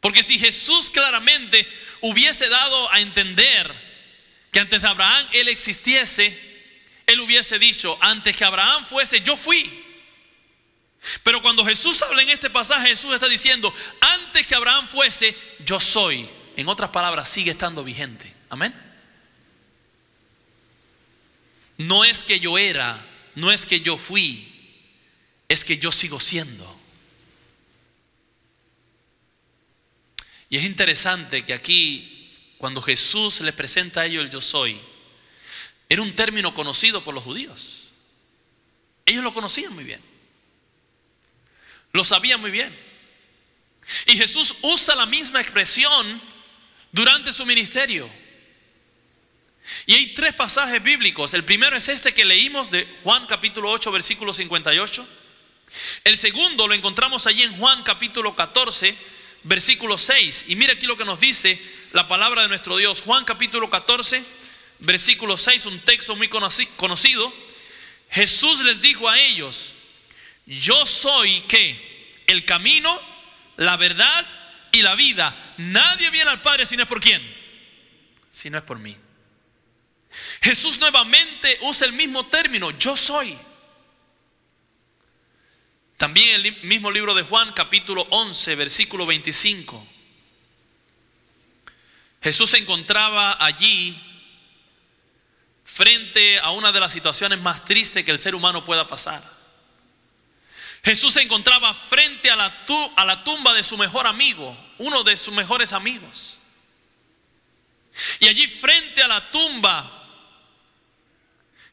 Porque 0.00 0.24
si 0.24 0.36
Jesús 0.36 0.90
claramente 0.90 1.64
hubiese 2.00 2.48
dado 2.48 2.92
a 2.92 3.00
entender 3.00 3.72
que 4.50 4.58
antes 4.58 4.82
de 4.82 4.88
Abraham 4.88 5.28
él 5.32 5.46
existiese, 5.46 6.47
él 7.08 7.20
hubiese 7.20 7.58
dicho, 7.58 7.96
antes 8.02 8.36
que 8.36 8.44
Abraham 8.44 8.84
fuese, 8.84 9.22
yo 9.22 9.34
fui. 9.34 9.82
Pero 11.22 11.40
cuando 11.40 11.64
Jesús 11.64 12.02
habla 12.02 12.20
en 12.22 12.28
este 12.28 12.50
pasaje, 12.50 12.88
Jesús 12.88 13.14
está 13.14 13.26
diciendo, 13.28 13.74
antes 14.00 14.46
que 14.46 14.54
Abraham 14.54 14.86
fuese, 14.86 15.34
yo 15.64 15.80
soy. 15.80 16.28
En 16.54 16.68
otras 16.68 16.90
palabras, 16.90 17.26
sigue 17.26 17.50
estando 17.52 17.82
vigente. 17.82 18.30
Amén. 18.50 18.74
No 21.78 22.04
es 22.04 22.22
que 22.22 22.40
yo 22.40 22.58
era, 22.58 23.02
no 23.34 23.50
es 23.50 23.64
que 23.64 23.80
yo 23.80 23.96
fui, 23.96 24.46
es 25.48 25.64
que 25.64 25.78
yo 25.78 25.90
sigo 25.90 26.20
siendo. 26.20 26.78
Y 30.50 30.58
es 30.58 30.64
interesante 30.64 31.40
que 31.40 31.54
aquí, 31.54 32.34
cuando 32.58 32.82
Jesús 32.82 33.40
les 33.40 33.54
presenta 33.54 34.02
a 34.02 34.06
ellos 34.06 34.24
el 34.24 34.30
yo 34.30 34.42
soy, 34.42 34.78
era 35.88 36.02
un 36.02 36.14
término 36.14 36.54
conocido 36.54 37.02
por 37.02 37.14
los 37.14 37.24
judíos. 37.24 37.92
Ellos 39.06 39.22
lo 39.22 39.32
conocían 39.32 39.74
muy 39.74 39.84
bien. 39.84 40.00
Lo 41.92 42.04
sabían 42.04 42.40
muy 42.40 42.50
bien. 42.50 42.76
Y 44.06 44.16
Jesús 44.16 44.56
usa 44.62 44.94
la 44.94 45.06
misma 45.06 45.40
expresión 45.40 46.20
durante 46.92 47.32
su 47.32 47.46
ministerio. 47.46 48.08
Y 49.86 49.94
hay 49.94 50.06
tres 50.08 50.34
pasajes 50.34 50.82
bíblicos. 50.82 51.32
El 51.34 51.44
primero 51.44 51.76
es 51.76 51.88
este 51.88 52.12
que 52.12 52.24
leímos 52.24 52.70
de 52.70 52.86
Juan 53.02 53.26
capítulo 53.26 53.70
8, 53.70 53.90
versículo 53.90 54.34
58. 54.34 55.06
El 56.04 56.16
segundo 56.16 56.66
lo 56.66 56.74
encontramos 56.74 57.26
allí 57.26 57.42
en 57.42 57.56
Juan 57.56 57.82
capítulo 57.82 58.34
14, 58.36 58.96
versículo 59.44 59.96
6. 59.96 60.46
Y 60.48 60.56
mira 60.56 60.74
aquí 60.74 60.86
lo 60.86 60.96
que 60.96 61.04
nos 61.04 61.20
dice 61.20 61.60
la 61.92 62.08
palabra 62.08 62.42
de 62.42 62.48
nuestro 62.48 62.76
Dios. 62.76 63.02
Juan 63.02 63.24
capítulo 63.24 63.68
14, 63.68 64.22
versículo 64.80 65.36
6, 65.36 65.66
un 65.66 65.80
texto 65.80 66.16
muy 66.16 66.28
conocido. 66.28 67.32
Jesús 68.10 68.62
les 68.64 68.80
dijo 68.80 69.08
a 69.08 69.18
ellos, 69.18 69.74
yo 70.46 70.86
soy 70.86 71.40
que 71.42 72.22
el 72.26 72.44
camino, 72.44 73.00
la 73.56 73.76
verdad 73.76 74.26
y 74.72 74.82
la 74.82 74.94
vida. 74.94 75.54
Nadie 75.58 76.10
viene 76.10 76.30
al 76.30 76.40
Padre 76.40 76.66
si 76.66 76.76
no 76.76 76.84
es 76.84 76.88
por 76.88 77.00
quién, 77.00 77.22
si 78.30 78.48
no 78.50 78.58
es 78.58 78.64
por 78.64 78.78
mí. 78.78 78.96
Jesús 80.40 80.78
nuevamente 80.78 81.58
usa 81.62 81.86
el 81.86 81.92
mismo 81.92 82.26
término, 82.26 82.70
yo 82.78 82.96
soy. 82.96 83.36
También 85.98 86.40
el 86.40 86.62
mismo 86.62 86.90
libro 86.90 87.14
de 87.14 87.24
Juan, 87.24 87.52
capítulo 87.52 88.06
11, 88.10 88.54
versículo 88.54 89.04
25. 89.04 89.86
Jesús 92.22 92.50
se 92.50 92.58
encontraba 92.58 93.36
allí 93.44 94.00
frente 95.70 96.38
a 96.38 96.50
una 96.52 96.72
de 96.72 96.80
las 96.80 96.90
situaciones 96.90 97.38
más 97.40 97.62
tristes 97.62 98.02
que 98.02 98.10
el 98.10 98.18
ser 98.18 98.34
humano 98.34 98.64
pueda 98.64 98.88
pasar. 98.88 99.22
Jesús 100.82 101.12
se 101.12 101.22
encontraba 101.22 101.74
frente 101.74 102.30
a 102.30 102.36
la, 102.36 103.24
tumba 103.24 103.52
de 103.52 103.62
su 103.62 103.76
mejor 103.76 104.06
amigo, 104.06 104.56
uno 104.78 105.04
de 105.04 105.14
sus 105.18 105.34
mejores 105.34 105.74
amigos. 105.74 106.38
Y 108.20 108.28
allí 108.28 108.46
frente 108.46 109.02
a 109.02 109.08
la 109.08 109.30
tumba 109.30 109.94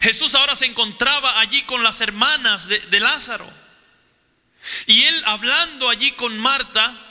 Jesús 0.02 0.36
ahora 0.36 0.58
se 0.58 0.66
encontraba 0.66 1.40
allí 1.40 1.62
con 1.62 1.82
las 1.82 2.02
hermanas 2.02 2.68
de, 2.68 3.00
Lázaro. 3.00 3.50
Y 4.88 5.04
él 5.04 5.24
hablando 5.26 5.90
allí 5.90 6.12
con 6.12 6.38
Marta, 6.38 7.02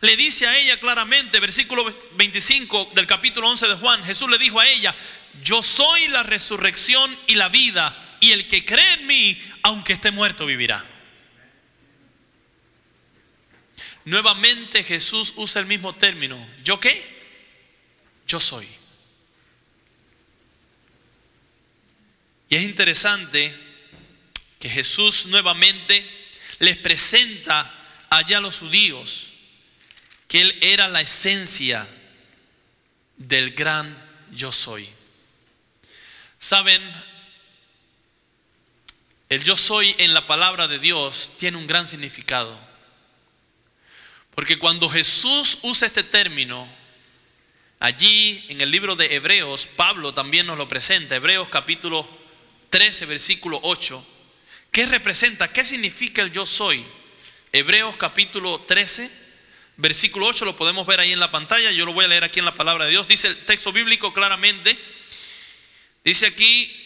le 0.00 0.16
dice 0.16 0.48
a 0.48 0.56
ella 0.56 0.78
claramente, 0.80 1.38
versículo 1.38 1.84
25 2.12 2.90
del 2.94 3.06
capítulo 3.06 3.48
11 3.48 3.68
de 3.68 3.74
Juan, 3.76 4.04
Jesús 4.04 4.28
le 4.28 4.36
dijo 4.36 4.58
a 4.58 4.66
ella, 4.66 4.94
yo 5.42 5.62
soy 5.62 6.08
la 6.08 6.22
resurrección 6.22 7.16
y 7.26 7.34
la 7.34 7.48
vida, 7.48 7.96
y 8.20 8.32
el 8.32 8.48
que 8.48 8.64
cree 8.64 8.94
en 8.94 9.06
mí, 9.06 9.42
aunque 9.62 9.94
esté 9.94 10.10
muerto, 10.10 10.46
vivirá. 10.46 10.84
Nuevamente 14.04 14.84
Jesús 14.84 15.32
usa 15.36 15.60
el 15.60 15.66
mismo 15.66 15.94
término, 15.94 16.38
¿yo 16.62 16.78
qué? 16.78 17.14
Yo 18.28 18.38
soy. 18.38 18.66
Y 22.50 22.56
es 22.56 22.62
interesante 22.62 23.54
que 24.60 24.68
Jesús 24.68 25.26
nuevamente 25.26 26.08
les 26.58 26.76
presenta 26.76 27.72
allá 28.10 28.38
a 28.38 28.40
los 28.40 28.60
judíos 28.60 29.32
que 30.28 30.40
Él 30.40 30.58
era 30.62 30.88
la 30.88 31.00
esencia 31.00 31.86
del 33.16 33.52
gran 33.52 33.96
yo 34.32 34.52
soy. 34.52 34.88
Saben, 36.44 36.82
el 39.30 39.42
yo 39.44 39.56
soy 39.56 39.94
en 39.96 40.12
la 40.12 40.26
palabra 40.26 40.68
de 40.68 40.78
Dios 40.78 41.30
tiene 41.38 41.56
un 41.56 41.66
gran 41.66 41.88
significado. 41.88 42.54
Porque 44.34 44.58
cuando 44.58 44.90
Jesús 44.90 45.60
usa 45.62 45.88
este 45.88 46.02
término, 46.02 46.68
allí 47.80 48.44
en 48.50 48.60
el 48.60 48.70
libro 48.70 48.94
de 48.94 49.14
Hebreos, 49.14 49.66
Pablo 49.74 50.12
también 50.12 50.44
nos 50.44 50.58
lo 50.58 50.68
presenta, 50.68 51.16
Hebreos 51.16 51.48
capítulo 51.48 52.06
13, 52.68 53.06
versículo 53.06 53.58
8. 53.62 54.06
¿Qué 54.70 54.84
representa? 54.84 55.50
¿Qué 55.50 55.64
significa 55.64 56.20
el 56.20 56.30
yo 56.30 56.44
soy? 56.44 56.84
Hebreos 57.52 57.96
capítulo 57.96 58.60
13, 58.60 59.10
versículo 59.78 60.26
8, 60.26 60.44
lo 60.44 60.54
podemos 60.54 60.86
ver 60.86 61.00
ahí 61.00 61.12
en 61.12 61.20
la 61.20 61.30
pantalla, 61.30 61.72
yo 61.72 61.86
lo 61.86 61.94
voy 61.94 62.04
a 62.04 62.08
leer 62.08 62.24
aquí 62.24 62.40
en 62.40 62.44
la 62.44 62.54
palabra 62.54 62.84
de 62.84 62.90
Dios. 62.90 63.08
Dice 63.08 63.28
el 63.28 63.38
texto 63.46 63.72
bíblico 63.72 64.12
claramente, 64.12 64.78
dice 66.04 66.26
aquí 66.26 66.84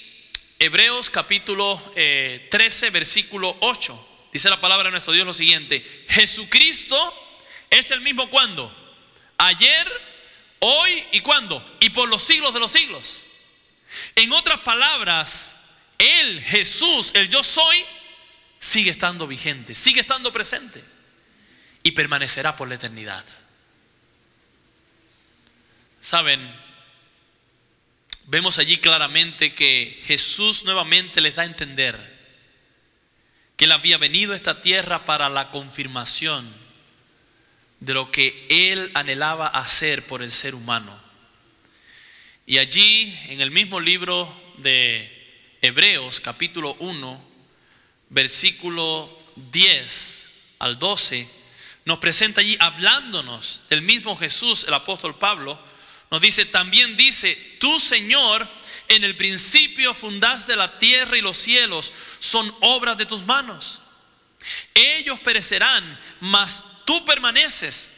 Hebreos 0.58 1.10
capítulo 1.10 1.80
13, 1.94 2.86
eh, 2.86 2.90
versículo 2.90 3.56
8. 3.60 4.06
Dice 4.32 4.50
la 4.50 4.60
palabra 4.60 4.84
de 4.86 4.92
nuestro 4.92 5.12
Dios 5.12 5.26
lo 5.26 5.34
siguiente, 5.34 5.84
Jesucristo 6.08 6.96
es 7.70 7.90
el 7.90 8.00
mismo 8.00 8.28
cuando, 8.30 8.74
ayer, 9.38 9.86
hoy 10.60 11.04
y 11.12 11.20
cuando, 11.20 11.76
y 11.80 11.90
por 11.90 12.08
los 12.08 12.22
siglos 12.22 12.54
de 12.54 12.60
los 12.60 12.70
siglos. 12.70 13.26
En 14.14 14.32
otras 14.32 14.60
palabras, 14.60 15.56
él, 15.98 16.42
Jesús, 16.42 17.12
el 17.14 17.28
yo 17.28 17.42
soy, 17.42 17.84
sigue 18.58 18.90
estando 18.90 19.26
vigente, 19.26 19.74
sigue 19.74 20.00
estando 20.00 20.32
presente 20.32 20.82
y 21.82 21.92
permanecerá 21.92 22.56
por 22.56 22.68
la 22.68 22.74
eternidad. 22.74 23.24
Saben, 26.00 26.40
vemos 28.28 28.58
allí 28.58 28.76
claramente 28.76 29.54
que 29.54 30.00
Jesús 30.04 30.64
nuevamente 30.64 31.20
les 31.20 31.34
da 31.34 31.42
a 31.42 31.46
entender 31.46 32.18
que 33.56 33.64
Él 33.64 33.72
había 33.72 33.98
venido 33.98 34.32
a 34.32 34.36
esta 34.36 34.62
tierra 34.62 35.04
para 35.04 35.28
la 35.30 35.50
confirmación 35.50 36.46
de 37.80 37.94
lo 37.94 38.10
que 38.10 38.46
Él 38.50 38.90
anhelaba 38.94 39.46
hacer 39.46 40.06
por 40.06 40.22
el 40.22 40.30
ser 40.30 40.54
humano. 40.54 40.96
Y 42.46 42.58
allí, 42.58 43.18
en 43.28 43.40
el 43.40 43.50
mismo 43.50 43.80
libro 43.80 44.32
de 44.58 45.10
Hebreos 45.62 46.20
capítulo 46.20 46.76
1, 46.80 47.24
versículo 48.10 49.10
10 49.52 50.30
al 50.58 50.78
12, 50.78 51.28
nos 51.86 51.98
presenta 51.98 52.42
allí 52.42 52.56
hablándonos 52.60 53.62
del 53.70 53.80
mismo 53.80 54.16
Jesús, 54.18 54.64
el 54.68 54.74
apóstol 54.74 55.18
Pablo, 55.18 55.58
nos 56.10 56.20
dice, 56.20 56.44
también 56.46 56.96
dice, 56.96 57.34
tú 57.60 57.78
Señor, 57.78 58.48
en 58.88 59.04
el 59.04 59.16
principio 59.16 59.94
fundaste 59.94 60.56
la 60.56 60.78
tierra 60.78 61.16
y 61.16 61.20
los 61.20 61.36
cielos, 61.36 61.92
son 62.18 62.52
obras 62.60 62.96
de 62.96 63.06
tus 63.06 63.24
manos. 63.26 63.80
Ellos 64.74 65.20
perecerán, 65.20 66.00
mas 66.20 66.62
tú 66.84 67.04
permaneces. 67.04 67.92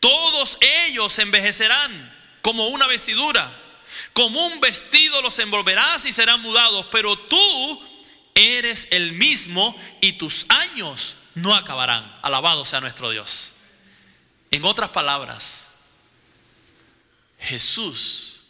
Todos 0.00 0.58
ellos 0.60 1.18
envejecerán 1.18 2.14
como 2.42 2.68
una 2.68 2.86
vestidura 2.86 3.64
como 4.12 4.46
un 4.46 4.60
vestido 4.60 5.22
los 5.22 5.38
envolverás 5.38 6.06
y 6.06 6.12
serán 6.12 6.40
mudados, 6.40 6.86
pero 6.90 7.18
tú 7.18 7.82
eres 8.34 8.88
el 8.90 9.12
mismo 9.12 9.78
y 10.00 10.12
tus 10.12 10.46
años 10.48 11.16
no 11.34 11.54
acabarán. 11.54 12.16
Alabado 12.22 12.64
sea 12.64 12.80
nuestro 12.80 13.10
Dios. 13.10 13.54
En 14.50 14.64
otras 14.64 14.90
palabras, 14.90 15.67
Jesús 17.38 18.40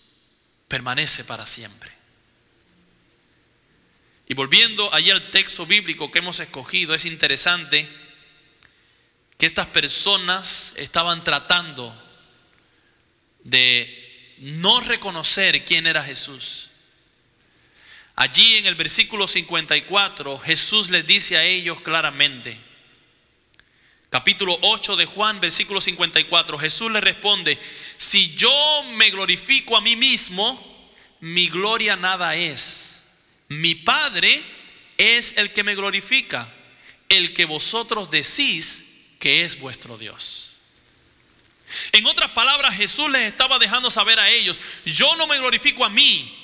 permanece 0.68 1.24
para 1.24 1.46
siempre. 1.46 1.90
Y 4.29 4.35
volviendo 4.35 4.92
allí 4.92 5.11
al 5.11 5.31
texto 5.31 5.64
bíblico 5.64 6.11
que 6.11 6.18
hemos 6.18 6.40
escogido, 6.40 6.94
es 6.94 7.07
interesante 7.07 7.88
que 9.38 9.46
estas 9.46 9.66
personas 9.66 10.74
estaban 10.77 11.24
tratando 11.24 11.94
de 13.44 14.37
no 14.38 14.81
reconocer 14.81 15.64
quién 15.64 15.87
era 15.87 16.03
Jesús. 16.03 16.70
Allí 18.16 18.57
en 18.57 18.66
el 18.66 18.74
versículo 18.74 19.29
54 19.29 20.38
Jesús 20.40 20.90
les 20.90 21.07
dice 21.07 21.37
a 21.37 21.44
ellos 21.44 21.81
claramente, 21.81 22.61
capítulo 24.11 24.59
8 24.62 24.97
de 24.97 25.07
Juan, 25.07 25.40
versículo 25.40 25.81
54, 25.81 26.59
Jesús 26.59 26.90
les 26.90 27.03
responde, 27.03 27.59
si 27.97 28.35
yo 28.35 28.51
me 28.94 29.11
glorifico 29.11 29.77
a 29.77 29.81
mí 29.81 29.97
mismo, 29.97 30.64
mi 31.21 31.49
gloria 31.49 31.97
nada 31.97 32.37
es. 32.37 33.03
Mi 33.49 33.75
Padre 33.75 34.42
es 34.97 35.37
el 35.37 35.53
que 35.53 35.64
me 35.64 35.75
glorifica, 35.75 36.53
el 37.09 37.33
que 37.35 37.44
vosotros 37.44 38.11
decís 38.11 38.85
que 39.18 39.44
es 39.44 39.59
vuestro 39.59 39.99
Dios. 39.99 40.53
En 41.92 42.07
otras 42.07 42.31
palabras, 42.31 42.75
Jesús 42.75 43.11
les 43.11 43.23
estaba 43.23 43.59
dejando 43.59 43.90
saber 43.90 44.18
a 44.18 44.31
ellos, 44.31 44.59
yo 44.85 45.16
no 45.16 45.27
me 45.27 45.38
glorifico 45.38 45.85
a 45.85 45.90
mí, 45.90 46.35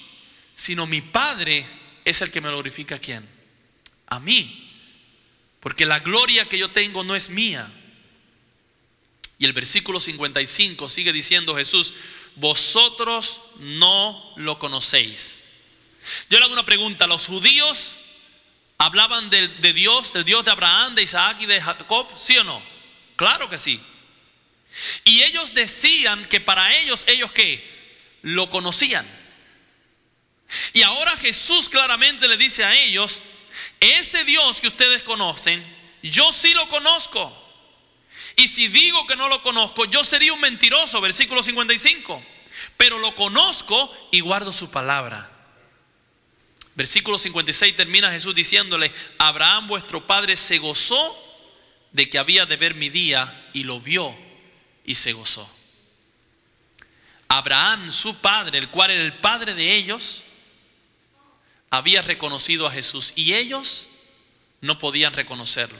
sino 0.54 0.86
mi 0.86 1.00
Padre 1.00 1.66
es 2.04 2.20
el 2.20 2.30
que 2.30 2.40
me 2.40 2.50
glorifica 2.50 2.96
a 2.96 2.98
quién? 2.98 3.26
A 4.06 4.20
mí. 4.20 4.63
Porque 5.64 5.86
la 5.86 5.98
gloria 6.00 6.44
que 6.44 6.58
yo 6.58 6.70
tengo 6.70 7.04
no 7.04 7.16
es 7.16 7.30
mía. 7.30 7.66
Y 9.38 9.46
el 9.46 9.54
versículo 9.54 9.98
55 9.98 10.90
sigue 10.90 11.10
diciendo 11.10 11.56
Jesús, 11.56 11.94
vosotros 12.36 13.40
no 13.60 14.34
lo 14.36 14.58
conocéis. 14.58 15.48
Yo 16.28 16.38
le 16.38 16.44
hago 16.44 16.52
una 16.52 16.66
pregunta, 16.66 17.06
¿los 17.06 17.26
judíos 17.26 17.96
hablaban 18.76 19.30
de, 19.30 19.72
Dios, 19.72 20.12
del 20.12 20.26
Dios 20.26 20.44
de 20.44 20.50
Abraham, 20.50 20.96
de 20.96 21.02
Isaac 21.04 21.38
y 21.40 21.46
de 21.46 21.62
Jacob? 21.62 22.12
¿Sí 22.14 22.36
o 22.36 22.44
no? 22.44 22.62
Claro 23.16 23.48
que 23.48 23.56
sí. 23.56 23.80
Y 25.04 25.22
ellos 25.22 25.54
decían 25.54 26.26
que 26.28 26.40
para 26.40 26.76
ellos, 26.76 27.04
ellos 27.06 27.32
que 27.32 27.64
lo 28.20 28.50
conocían. 28.50 29.06
Y 30.74 30.82
ahora 30.82 31.16
Jesús 31.16 31.70
claramente 31.70 32.28
le 32.28 32.36
dice 32.36 32.64
a 32.64 32.74
ellos, 32.74 33.22
ese 33.80 34.24
Dios 34.24 34.60
que 34.60 34.68
ustedes 34.68 35.02
conocen, 35.04 35.64
yo 36.02 36.32
sí 36.32 36.52
lo 36.54 36.68
conozco. 36.68 37.40
Y 38.36 38.48
si 38.48 38.68
digo 38.68 39.06
que 39.06 39.16
no 39.16 39.28
lo 39.28 39.42
conozco, 39.42 39.84
yo 39.84 40.02
sería 40.02 40.32
un 40.32 40.40
mentiroso, 40.40 41.00
versículo 41.00 41.42
55. 41.42 42.22
Pero 42.76 42.98
lo 42.98 43.14
conozco 43.14 43.92
y 44.10 44.20
guardo 44.20 44.52
su 44.52 44.70
palabra. 44.70 45.30
Versículo 46.74 47.18
56 47.18 47.76
termina 47.76 48.10
Jesús 48.10 48.34
diciéndole, 48.34 48.92
Abraham 49.18 49.68
vuestro 49.68 50.04
padre 50.06 50.36
se 50.36 50.58
gozó 50.58 51.20
de 51.92 52.10
que 52.10 52.18
había 52.18 52.46
de 52.46 52.56
ver 52.56 52.74
mi 52.74 52.88
día 52.88 53.50
y 53.52 53.62
lo 53.62 53.80
vio 53.80 54.16
y 54.84 54.96
se 54.96 55.12
gozó. 55.12 55.48
Abraham, 57.28 57.92
su 57.92 58.16
padre, 58.16 58.58
el 58.58 58.68
cual 58.68 58.90
era 58.90 59.02
el 59.02 59.12
padre 59.14 59.54
de 59.54 59.74
ellos, 59.74 60.23
había 61.76 62.02
reconocido 62.02 62.66
a 62.66 62.70
Jesús 62.70 63.12
y 63.16 63.34
ellos 63.34 63.86
no 64.60 64.78
podían 64.78 65.12
reconocerlo. 65.12 65.78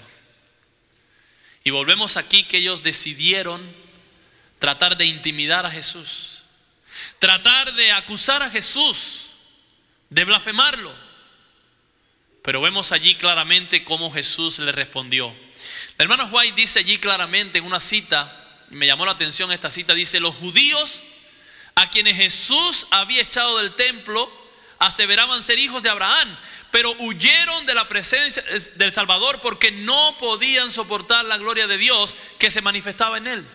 Y 1.64 1.70
volvemos 1.70 2.16
aquí 2.16 2.44
que 2.44 2.59
ellos 2.59 2.83
decidieron 2.83 3.62
tratar 4.59 4.96
de 4.96 5.07
intimidar 5.07 5.64
a 5.66 5.70
Jesús, 5.70 6.42
tratar 7.18 7.72
de 7.74 7.92
acusar 7.92 8.42
a 8.42 8.50
Jesús, 8.50 9.26
de 10.11 10.24
blasfemarlo. 10.24 10.92
Pero 12.42 12.61
vemos 12.61 12.92
allí 12.92 13.14
claramente 13.14 13.85
cómo 13.85 14.12
Jesús 14.12 14.59
le 14.59 14.72
respondió. 14.72 15.35
El 15.98 16.04
hermano 16.04 16.26
White 16.26 16.61
dice 16.61 16.80
allí 16.80 16.98
claramente 16.98 17.59
en 17.59 17.64
una 17.64 17.80
cita, 17.80 18.30
me 18.68 18.87
llamó 18.87 19.07
la 19.07 19.12
atención 19.12 19.50
esta 19.52 19.70
cita, 19.70 19.94
dice, 19.94 20.20
los 20.20 20.35
judíos 20.35 21.02
a 21.76 21.88
quienes 21.88 22.16
Jesús 22.16 22.87
había 22.90 23.22
echado 23.22 23.59
del 23.59 23.74
templo 23.74 24.43
aseveraban 24.87 25.42
ser 25.42 25.59
hijos 25.59 25.83
de 25.83 25.90
Abraham, 25.90 26.37
pero 26.70 26.94
huyeron 26.99 27.66
de 27.66 27.75
la 27.75 27.88
presencia 27.88 28.42
del 28.77 28.92
Salvador 28.92 29.40
porque 29.40 29.70
no 29.70 30.16
podían 30.18 30.70
soportar 30.70 31.25
la 31.25 31.38
gloria 31.38 31.66
de 31.66 31.79
Dios 31.79 32.16
que 32.38 32.51
se 32.51 32.61
manifestaba 32.61 33.18
en 33.18 33.27
él. 33.27 33.47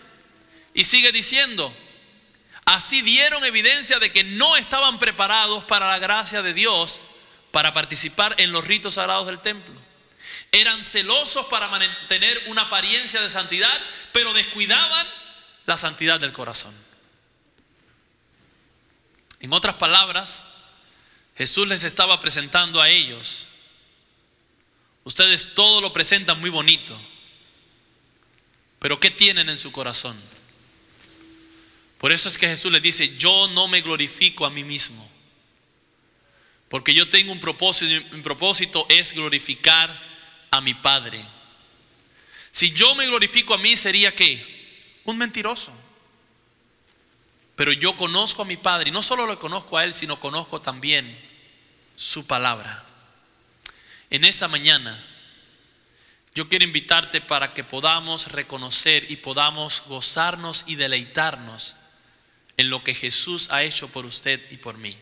Y 0.73 0.85
sigue 0.85 1.11
diciendo, 1.11 1.73
así 2.65 3.01
dieron 3.01 3.43
evidencia 3.45 3.99
de 3.99 4.11
que 4.11 4.23
no 4.23 4.55
estaban 4.57 4.97
preparados 4.99 5.65
para 5.65 5.87
la 5.87 5.99
gracia 5.99 6.41
de 6.41 6.53
Dios 6.53 7.01
para 7.51 7.73
participar 7.73 8.33
en 8.37 8.51
los 8.51 8.65
ritos 8.65 8.95
sagrados 8.95 9.27
del 9.27 9.39
templo. 9.39 9.75
Eran 10.51 10.83
celosos 10.83 11.45
para 11.47 11.67
mantener 11.67 12.41
una 12.47 12.63
apariencia 12.63 13.21
de 13.21 13.29
santidad, 13.29 13.81
pero 14.13 14.33
descuidaban 14.33 15.07
la 15.65 15.77
santidad 15.77 16.19
del 16.19 16.31
corazón. 16.31 16.73
En 19.41 19.53
otras 19.53 19.75
palabras, 19.75 20.43
Jesús 21.39 21.69
les 21.69 21.85
estaba 21.85 22.19
presentando 22.19 22.81
a 22.81 22.89
ellos. 22.89 23.47
Ustedes 25.05 25.55
todo 25.55 25.79
lo 25.79 25.93
presentan 25.93 26.37
muy 26.41 26.49
bonito. 26.49 26.99
Pero 28.79 28.99
¿qué 28.99 29.09
tienen 29.09 29.47
en 29.47 29.57
su 29.57 29.71
corazón? 29.71 30.19
Por 31.97 32.11
eso 32.11 32.27
es 32.27 32.37
que 32.37 32.49
Jesús 32.49 32.73
les 32.73 32.81
dice, 32.81 33.15
yo 33.15 33.47
no 33.47 33.69
me 33.69 33.79
glorifico 33.79 34.45
a 34.45 34.49
mí 34.49 34.65
mismo. 34.65 35.09
Porque 36.67 36.93
yo 36.93 37.09
tengo 37.09 37.31
un 37.31 37.39
propósito 37.39 38.05
mi 38.17 38.21
propósito 38.21 38.85
es 38.89 39.13
glorificar 39.13 39.89
a 40.51 40.59
mi 40.59 40.73
Padre. 40.73 41.25
Si 42.51 42.71
yo 42.71 42.95
me 42.95 43.07
glorifico 43.07 43.53
a 43.53 43.57
mí 43.59 43.77
sería 43.77 44.13
que 44.13 44.99
un 45.05 45.17
mentiroso. 45.17 45.71
Pero 47.55 47.71
yo 47.71 47.95
conozco 47.95 48.41
a 48.41 48.45
mi 48.45 48.57
Padre 48.57 48.89
y 48.89 48.91
no 48.91 49.01
solo 49.01 49.25
lo 49.25 49.39
conozco 49.39 49.77
a 49.77 49.85
Él, 49.85 49.93
sino 49.93 50.19
conozco 50.19 50.59
también 50.59 51.28
su 51.99 52.25
palabra. 52.25 52.85
En 54.09 54.23
esta 54.23 54.47
mañana 54.47 54.97
yo 56.33 56.47
quiero 56.47 56.63
invitarte 56.63 57.19
para 57.19 57.53
que 57.53 57.65
podamos 57.65 58.31
reconocer 58.31 59.05
y 59.11 59.17
podamos 59.17 59.83
gozarnos 59.87 60.63
y 60.65 60.75
deleitarnos 60.75 61.75
en 62.55 62.69
lo 62.69 62.83
que 62.83 62.95
Jesús 62.95 63.49
ha 63.51 63.63
hecho 63.63 63.89
por 63.89 64.05
usted 64.05 64.39
y 64.49 64.57
por 64.57 64.77
mí. 64.77 64.95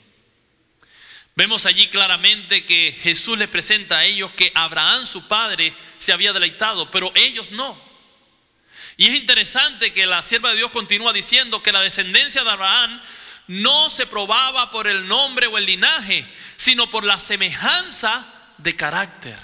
Vemos 1.36 1.68
allí 1.68 1.88
claramente 1.88 2.66
que 2.66 2.98
Jesús 3.04 3.38
le 3.38 3.48
presenta 3.48 4.00
a 4.00 4.06
ellos 4.06 4.32
que 4.32 4.52
Abraham, 4.56 5.06
su 5.06 5.28
padre, 5.28 5.72
se 6.00 6.12
había 6.12 6.34
deleitado, 6.34 6.90
pero 6.90 7.12
ellos 7.14 7.52
no. 7.52 7.80
Y 8.98 9.06
es 9.06 9.16
interesante 9.16 9.94
que 9.94 10.08
la 10.08 10.24
sierva 10.24 10.50
de 10.50 10.58
Dios 10.58 10.72
continúa 10.72 11.14
diciendo 11.14 11.62
que 11.62 11.72
la 11.72 11.82
descendencia 11.82 12.44
de 12.44 12.50
Abraham 12.50 13.00
no 13.48 13.90
se 13.90 14.06
probaba 14.06 14.72
por 14.72 14.88
el 14.88 15.08
nombre 15.08 15.48
o 15.48 15.58
el 15.58 15.66
linaje, 15.66 16.28
sino 16.58 16.90
por 16.90 17.04
la 17.04 17.20
semejanza 17.20 18.26
de 18.58 18.76
carácter. 18.76 19.40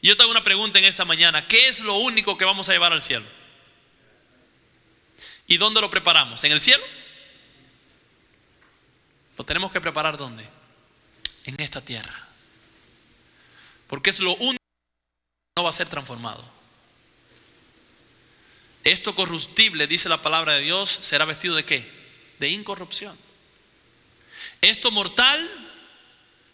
Yo 0.00 0.16
te 0.16 0.22
hago 0.22 0.32
una 0.32 0.44
pregunta 0.44 0.78
en 0.78 0.84
esta 0.84 1.04
mañana, 1.04 1.46
¿qué 1.46 1.68
es 1.68 1.80
lo 1.80 1.94
único 1.94 2.36
que 2.36 2.44
vamos 2.44 2.68
a 2.68 2.72
llevar 2.72 2.92
al 2.92 3.02
cielo? 3.02 3.26
¿Y 5.46 5.58
dónde 5.58 5.80
lo 5.80 5.90
preparamos? 5.90 6.42
¿En 6.44 6.52
el 6.52 6.60
cielo? 6.60 6.84
¿Lo 9.38 9.44
tenemos 9.44 9.72
que 9.72 9.80
preparar 9.80 10.16
dónde? 10.16 10.48
En 11.44 11.60
esta 11.60 11.80
tierra. 11.80 12.14
Porque 13.86 14.10
es 14.10 14.20
lo 14.20 14.34
único 14.34 14.58
que 14.58 15.60
no 15.60 15.64
va 15.64 15.70
a 15.70 15.74
ser 15.74 15.88
transformado. 15.88 16.61
Esto 18.84 19.14
corruptible, 19.14 19.86
dice 19.86 20.08
la 20.08 20.22
palabra 20.22 20.54
de 20.54 20.62
Dios, 20.62 20.90
será 21.02 21.24
vestido 21.24 21.54
de 21.54 21.64
qué? 21.64 21.88
De 22.38 22.48
incorrupción. 22.48 23.16
Esto 24.60 24.90
mortal 24.90 25.40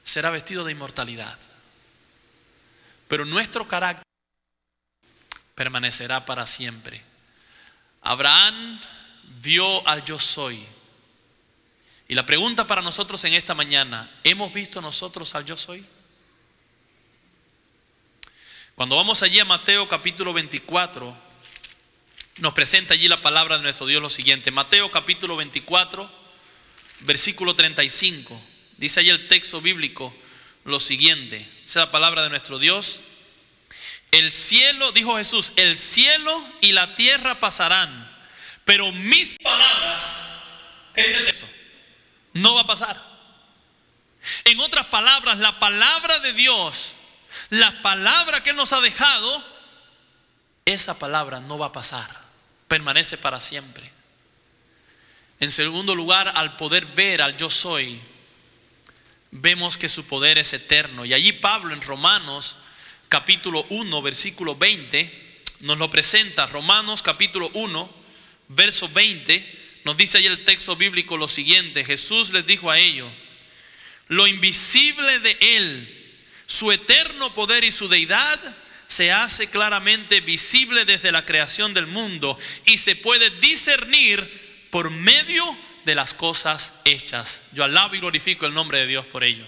será 0.03 0.31
vestido 0.31 0.65
de 0.65 0.73
inmortalidad. 0.73 1.39
Pero 3.09 3.25
nuestro 3.25 3.67
carácter 3.67 4.05
permanecerá 5.55 6.25
para 6.25 6.47
siempre. 6.47 7.03
Abraham 8.03 8.81
vio 9.41 9.87
al 9.89 10.05
yo 10.05 10.19
soy. 10.19 10.63
Y 12.09 12.15
la 12.15 12.25
pregunta 12.25 12.67
para 12.67 12.83
nosotros 12.83 13.23
en 13.25 13.35
esta 13.35 13.55
mañana, 13.55 14.11
¿hemos 14.25 14.53
visto 14.53 14.81
nosotros 14.81 15.35
al 15.35 15.45
yo 15.45 15.57
soy? 15.57 15.85
Cuando 18.75 18.97
vamos 18.97 19.23
allí 19.23 19.41
a 19.41 19.45
Mateo 19.45 19.89
capítulo 19.89 20.33
24, 20.33 21.28
nos 22.39 22.53
presenta 22.55 22.95
allí 22.95 23.09
la 23.09 23.21
palabra 23.21 23.57
de 23.57 23.63
nuestro 23.63 23.87
Dios 23.87 24.03
lo 24.03 24.11
siguiente. 24.11 24.51
Mateo 24.51 24.91
capítulo 24.91 25.37
24 25.37 26.19
versículo 27.01 27.55
35. 27.55 28.41
Dice 28.77 29.01
ahí 29.01 29.11
el 29.11 29.29
texto 29.29 29.61
bíblico 29.61 30.15
lo 30.65 30.81
siguiente. 30.81 31.37
Esa 31.65 31.81
es 31.81 31.87
la 31.87 31.91
palabra 31.91 32.23
de 32.23 32.31
nuestro 32.31 32.59
Dios. 32.59 33.01
El 34.11 34.33
cielo, 34.33 34.93
dijo 34.93 35.17
Jesús, 35.19 35.53
el 35.57 35.77
cielo 35.77 36.45
y 36.61 36.73
la 36.73 36.95
tierra 36.95 37.41
pasarán, 37.41 38.11
pero 38.65 38.91
mis 38.93 39.35
palabras, 39.43 40.03
¿qué 40.95 41.03
dice 41.03 41.19
el 41.19 41.27
texto? 41.27 41.49
No 42.33 42.55
va 42.55 42.63
a 42.63 42.67
pasar. 42.67 43.03
En 44.45 44.59
otras 44.61 44.87
palabras, 44.87 45.39
la 45.39 45.59
palabra 45.59 46.19
de 46.21 46.33
Dios, 46.33 46.93
la 47.51 47.83
palabra 47.83 48.43
que 48.43 48.55
nos 48.55 48.73
ha 48.73 48.81
dejado, 48.81 49.45
esa 50.65 50.99
palabra 50.99 51.41
no 51.41 51.59
va 51.59 51.67
a 51.67 51.73
pasar, 51.73 52.09
permanece 52.69 53.17
para 53.17 53.41
siempre. 53.41 53.91
En 55.41 55.51
segundo 55.51 55.95
lugar, 55.95 56.31
al 56.35 56.57
poder 56.57 56.85
ver 56.87 57.23
al 57.23 57.37
yo 57.37 57.51
soy, 57.51 57.99
vemos 59.31 59.77
que 59.77 59.89
su 59.89 60.05
poder 60.05 60.39
es 60.39 60.53
eterno. 60.53 61.05
Y 61.05 61.15
allí 61.15 61.33
Pablo 61.33 61.75
en 61.75 61.83
Romanos 61.83 62.57
capítulo 63.09 63.65
1, 63.71 64.03
versículo 64.03 64.55
20, 64.57 65.43
nos 65.61 65.79
lo 65.79 65.89
presenta. 65.89 66.47
Romanos 66.47 67.03
capítulo 67.03 67.51
1, 67.55 67.91
verso 68.49 68.89
20, 68.89 69.59
nos 69.85 69.97
dice 69.97 70.19
ahí 70.19 70.27
el 70.27 70.45
texto 70.45 70.77
bíblico 70.77 71.17
lo 71.17 71.29
siguiente. 71.29 71.85
Jesús 71.85 72.33
les 72.33 72.47
dijo 72.47 72.71
a 72.71 72.79
ellos, 72.79 73.11
lo 74.09 74.27
invisible 74.27 75.21
de 75.21 75.37
Él, 75.41 76.17
su 76.47 76.73
eterno 76.73 77.35
poder 77.35 77.65
y 77.65 77.73
su 77.73 77.89
deidad, 77.89 78.57
se 78.89 79.13
hace 79.13 79.49
claramente 79.49 80.23
visible 80.23 80.87
desde 80.87 81.13
la 81.13 81.25
creación 81.25 81.75
del 81.75 81.87
mundo 81.87 82.39
y 82.65 82.79
se 82.79 82.97
puede 82.97 83.29
discernir 83.39 84.67
por 84.71 84.91
medio 84.91 85.45
de 85.85 85.95
las 85.95 86.15
cosas 86.15 86.73
hechas. 86.85 87.43
Yo 87.53 87.65
alabo 87.65 87.95
y 87.95 88.01
glorifico 88.01 88.47
el 88.47 88.55
nombre 88.55 88.79
de 88.79 88.87
Dios 88.87 89.07
por 89.07 89.25
ello. 89.25 89.47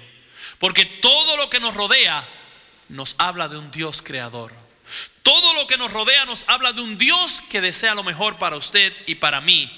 Porque 0.59 0.85
todo 0.85 1.38
lo 1.38 1.48
que 1.48 1.59
nos 1.59 1.74
rodea 1.74 2.26
nos 2.90 3.14
habla 3.16 3.48
de 3.48 3.57
un 3.57 3.70
Dios 3.70 4.03
creador. 4.03 4.53
Todo 5.22 5.55
lo 5.55 5.66
que 5.66 5.79
nos 5.79 5.90
rodea 5.90 6.26
nos 6.26 6.44
habla 6.46 6.74
de 6.74 6.83
un 6.83 6.98
Dios 6.98 7.42
que 7.48 7.62
desea 7.62 7.94
lo 7.94 8.05
mejor 8.05 8.38
para 8.38 8.57
usted 8.57 8.94
y 9.07 9.14
para 9.14 9.40
mí 9.40 9.70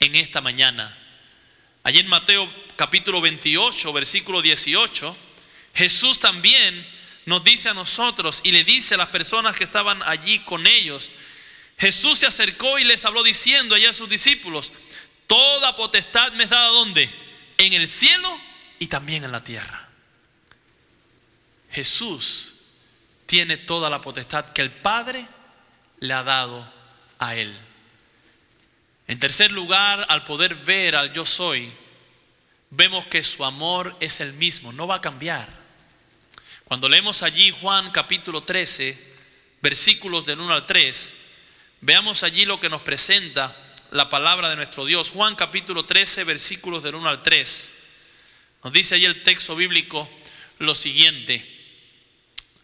en 0.00 0.14
esta 0.14 0.40
mañana. 0.40 0.96
Allí 1.82 1.98
en 1.98 2.08
Mateo 2.08 2.50
capítulo 2.76 3.20
28, 3.20 3.92
versículo 3.92 4.40
18, 4.40 5.14
Jesús 5.74 6.20
también 6.20 6.86
nos 7.26 7.42
dice 7.42 7.70
a 7.70 7.74
nosotros 7.74 8.40
y 8.44 8.52
le 8.52 8.64
dice 8.64 8.94
a 8.94 8.98
las 8.98 9.08
personas 9.08 9.56
que 9.56 9.64
estaban 9.64 10.02
allí 10.02 10.40
con 10.40 10.66
ellos, 10.66 11.10
Jesús 11.78 12.18
se 12.18 12.26
acercó 12.26 12.78
y 12.78 12.84
les 12.84 13.04
habló 13.04 13.22
diciendo 13.22 13.74
allá 13.74 13.90
a 13.90 13.94
sus 13.94 14.08
discípulos, 14.08 14.72
toda 15.26 15.76
potestad 15.76 16.32
me 16.32 16.44
es 16.44 16.50
dada 16.50 16.68
donde? 16.68 17.10
En 17.58 17.72
el 17.72 17.88
cielo 17.88 18.38
y 18.78 18.86
también 18.88 19.24
en 19.24 19.32
la 19.32 19.42
tierra. 19.42 19.88
Jesús 21.70 22.54
tiene 23.26 23.56
toda 23.56 23.90
la 23.90 24.00
potestad 24.00 24.52
que 24.52 24.62
el 24.62 24.70
Padre 24.70 25.26
le 26.00 26.14
ha 26.14 26.22
dado 26.22 26.72
a 27.18 27.34
Él. 27.34 27.52
En 29.08 29.18
tercer 29.18 29.50
lugar, 29.50 30.06
al 30.08 30.24
poder 30.24 30.54
ver 30.54 30.94
al 30.96 31.12
yo 31.12 31.26
soy, 31.26 31.70
vemos 32.70 33.06
que 33.06 33.22
su 33.22 33.44
amor 33.44 33.96
es 34.00 34.20
el 34.20 34.32
mismo, 34.34 34.72
no 34.72 34.86
va 34.86 34.96
a 34.96 35.00
cambiar. 35.00 35.63
Cuando 36.74 36.88
leemos 36.88 37.22
allí 37.22 37.54
Juan 37.60 37.92
capítulo 37.92 38.42
13, 38.42 38.98
versículos 39.62 40.26
del 40.26 40.40
1 40.40 40.54
al 40.54 40.66
3, 40.66 41.14
veamos 41.82 42.24
allí 42.24 42.46
lo 42.46 42.58
que 42.58 42.68
nos 42.68 42.82
presenta 42.82 43.56
la 43.92 44.10
palabra 44.10 44.50
de 44.50 44.56
nuestro 44.56 44.84
Dios. 44.84 45.10
Juan 45.10 45.36
capítulo 45.36 45.84
13, 45.84 46.24
versículos 46.24 46.82
del 46.82 46.96
1 46.96 47.08
al 47.08 47.22
3. 47.22 47.72
Nos 48.64 48.72
dice 48.72 48.96
allí 48.96 49.04
el 49.04 49.22
texto 49.22 49.54
bíblico 49.54 50.10
lo 50.58 50.74
siguiente. 50.74 51.48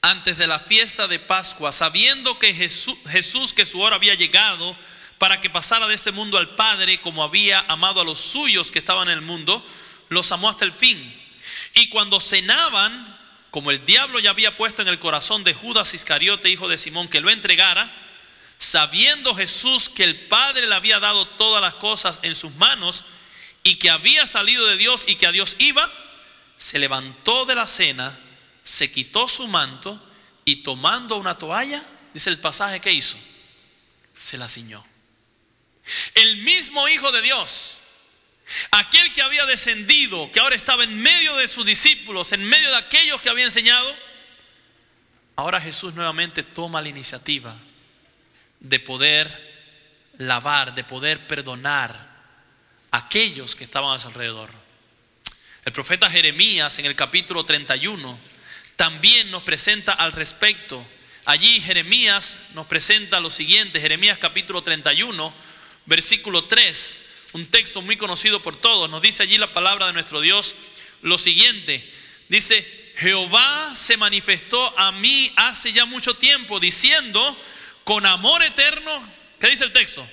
Antes 0.03 0.39
de 0.39 0.49
la 0.49 0.59
fiesta 0.59 1.07
de 1.07 1.21
Pascua, 1.21 1.71
sabiendo 1.71 2.37
que 2.41 2.53
Jesús, 2.53 2.99
Jesús 3.11 3.53
que 3.53 3.65
su 3.65 3.79
hora 3.81 3.95
había 3.95 4.17
llegado 4.17 4.77
para 5.19 5.41
que 5.41 5.51
pasara 5.51 5.87
de 5.87 5.95
este 5.95 6.11
mundo 6.11 6.37
al 6.37 6.57
Padre 6.57 7.01
como 7.01 7.23
había 7.23 7.61
amado 7.69 8.01
a 8.01 8.05
los 8.05 8.19
suyos 8.19 8.73
que 8.73 8.81
estaban 8.81 9.07
en 9.07 9.19
el 9.19 9.25
mundo, 9.25 9.65
los 10.09 10.33
amó 10.33 10.49
hasta 10.51 10.65
el 10.65 10.73
fin. 10.73 10.99
Y 11.75 11.91
cuando 11.91 12.19
cenaban, 12.19 13.20
como 13.51 13.71
el 13.71 13.85
diablo 13.85 14.19
ya 14.21 14.31
había 14.31 14.57
puesto 14.57 14.83
en 14.83 14.89
el 14.89 14.99
corazón 14.99 15.43
de 15.45 15.55
Judas 15.55 15.95
Iscariote, 15.95 16.49
hijo 16.49 16.69
de 16.69 16.79
Simón, 16.79 17.09
que 17.09 17.21
lo 17.21 17.31
entregara, 17.31 17.93
sabiendo 18.59 19.35
Jesús 19.35 19.89
que 19.89 20.05
el 20.05 20.17
Padre 20.17 20.67
le 20.67 20.75
había 20.75 21.01
dado 21.01 21.27
todas 21.27 21.61
las 21.61 21.75
cosas 21.75 22.21
en 22.23 22.35
sus 22.35 22.55
manos 22.57 23.05
y 23.63 23.77
que 23.77 23.91
había 23.91 24.27
salido 24.27 24.67
de 24.67 24.77
Dios 24.77 25.05
y 25.07 25.17
que 25.17 25.27
a 25.27 25.33
Dios 25.33 25.57
iba, 25.59 25.91
se 26.57 26.79
levantó 26.79 27.45
de 27.45 27.55
la 27.55 27.67
cena, 27.67 28.17
se 28.63 28.93
quitó 28.93 29.27
su 29.27 29.49
manto 29.49 30.01
y 30.45 30.57
tomando 30.57 31.17
una 31.17 31.37
toalla, 31.37 31.83
dice 32.15 32.31
el 32.31 32.39
pasaje 32.39 32.81
que 32.81 32.93
hizo, 32.93 33.17
se 34.17 34.39
la 34.39 34.49
ciñó. 34.49 34.85
El 36.15 36.37
mismo 36.39 36.87
Hijo 36.89 37.11
de 37.11 37.23
Dios 37.23 37.80
Aquel 38.73 39.13
que 39.13 39.23
había 39.23 39.47
descendido, 39.47 40.31
que 40.33 40.41
ahora 40.41 40.57
estaba 40.57 40.85
en 40.85 41.01
medio 41.01 41.37
de 41.37 41.49
sus 41.49 41.65
discípulos, 41.65 42.33
en 42.33 42.45
medio 42.45 42.69
de 42.71 42.77
aquellos 42.77 43.21
que 43.21 43.29
había 43.29 43.45
enseñado, 43.45 43.95
ahora 45.37 45.61
Jesús 45.61 45.95
nuevamente 45.95 46.43
toma 46.43 46.83
la 46.83 46.89
iniciativa 46.89 47.55
de 48.59 48.81
poder 48.81 49.51
lavar, 50.19 50.75
de 50.75 50.85
poder 50.85 51.27
perdonar 51.27 52.09
a 52.91 52.99
aquellos 52.99 53.55
que 53.55 53.65
estaban 53.65 53.95
a 53.95 54.01
su 54.01 54.09
alrededor. 54.09 54.51
El 55.65 55.73
profeta 55.73 56.11
Jeremías 56.11 56.79
en 56.79 56.87
el 56.87 56.97
capítulo 56.97 57.45
31 57.45 58.19
también 58.75 59.31
nos 59.31 59.43
presenta 59.45 59.93
al 59.93 60.13
respecto. 60.13 60.85
Allí 61.25 61.61
Jeremías 61.61 62.37
nos 62.55 62.67
presenta 62.67 63.21
lo 63.21 63.31
siguiente, 63.31 63.81
Jeremías 63.81 64.19
capítulo 64.19 64.63
31, 64.63 65.33
versículo 65.87 66.45
3 66.45 67.10
un 67.33 67.47
texto 67.47 67.83
muy 67.83 67.97
conocido 67.97 68.43
por 68.43 68.57
todos. 68.57 68.91
Nos 68.91 69.03
dice 69.03 69.23
allí 69.23 69.39
la 69.39 69.53
palabra 69.53 69.87
de 69.87 69.93
nuestro 69.93 70.21
Dios 70.21 70.57
lo 71.03 71.19
siguiente. 71.19 71.89
Dice, 72.29 72.93
Jehová 72.97 73.75
se 73.75 73.97
manifestó 73.97 74.79
a 74.79 74.93
mí 74.93 75.33
hace 75.37 75.73
ya 75.73 75.85
mucho 75.85 76.15
tiempo 76.15 76.61
diciendo, 76.61 77.37
con 77.85 78.05
amor 78.07 78.43
eterno, 78.43 79.13
¿qué 79.39 79.49
dice 79.49 79.65
el 79.65 79.73
texto? 79.73 80.07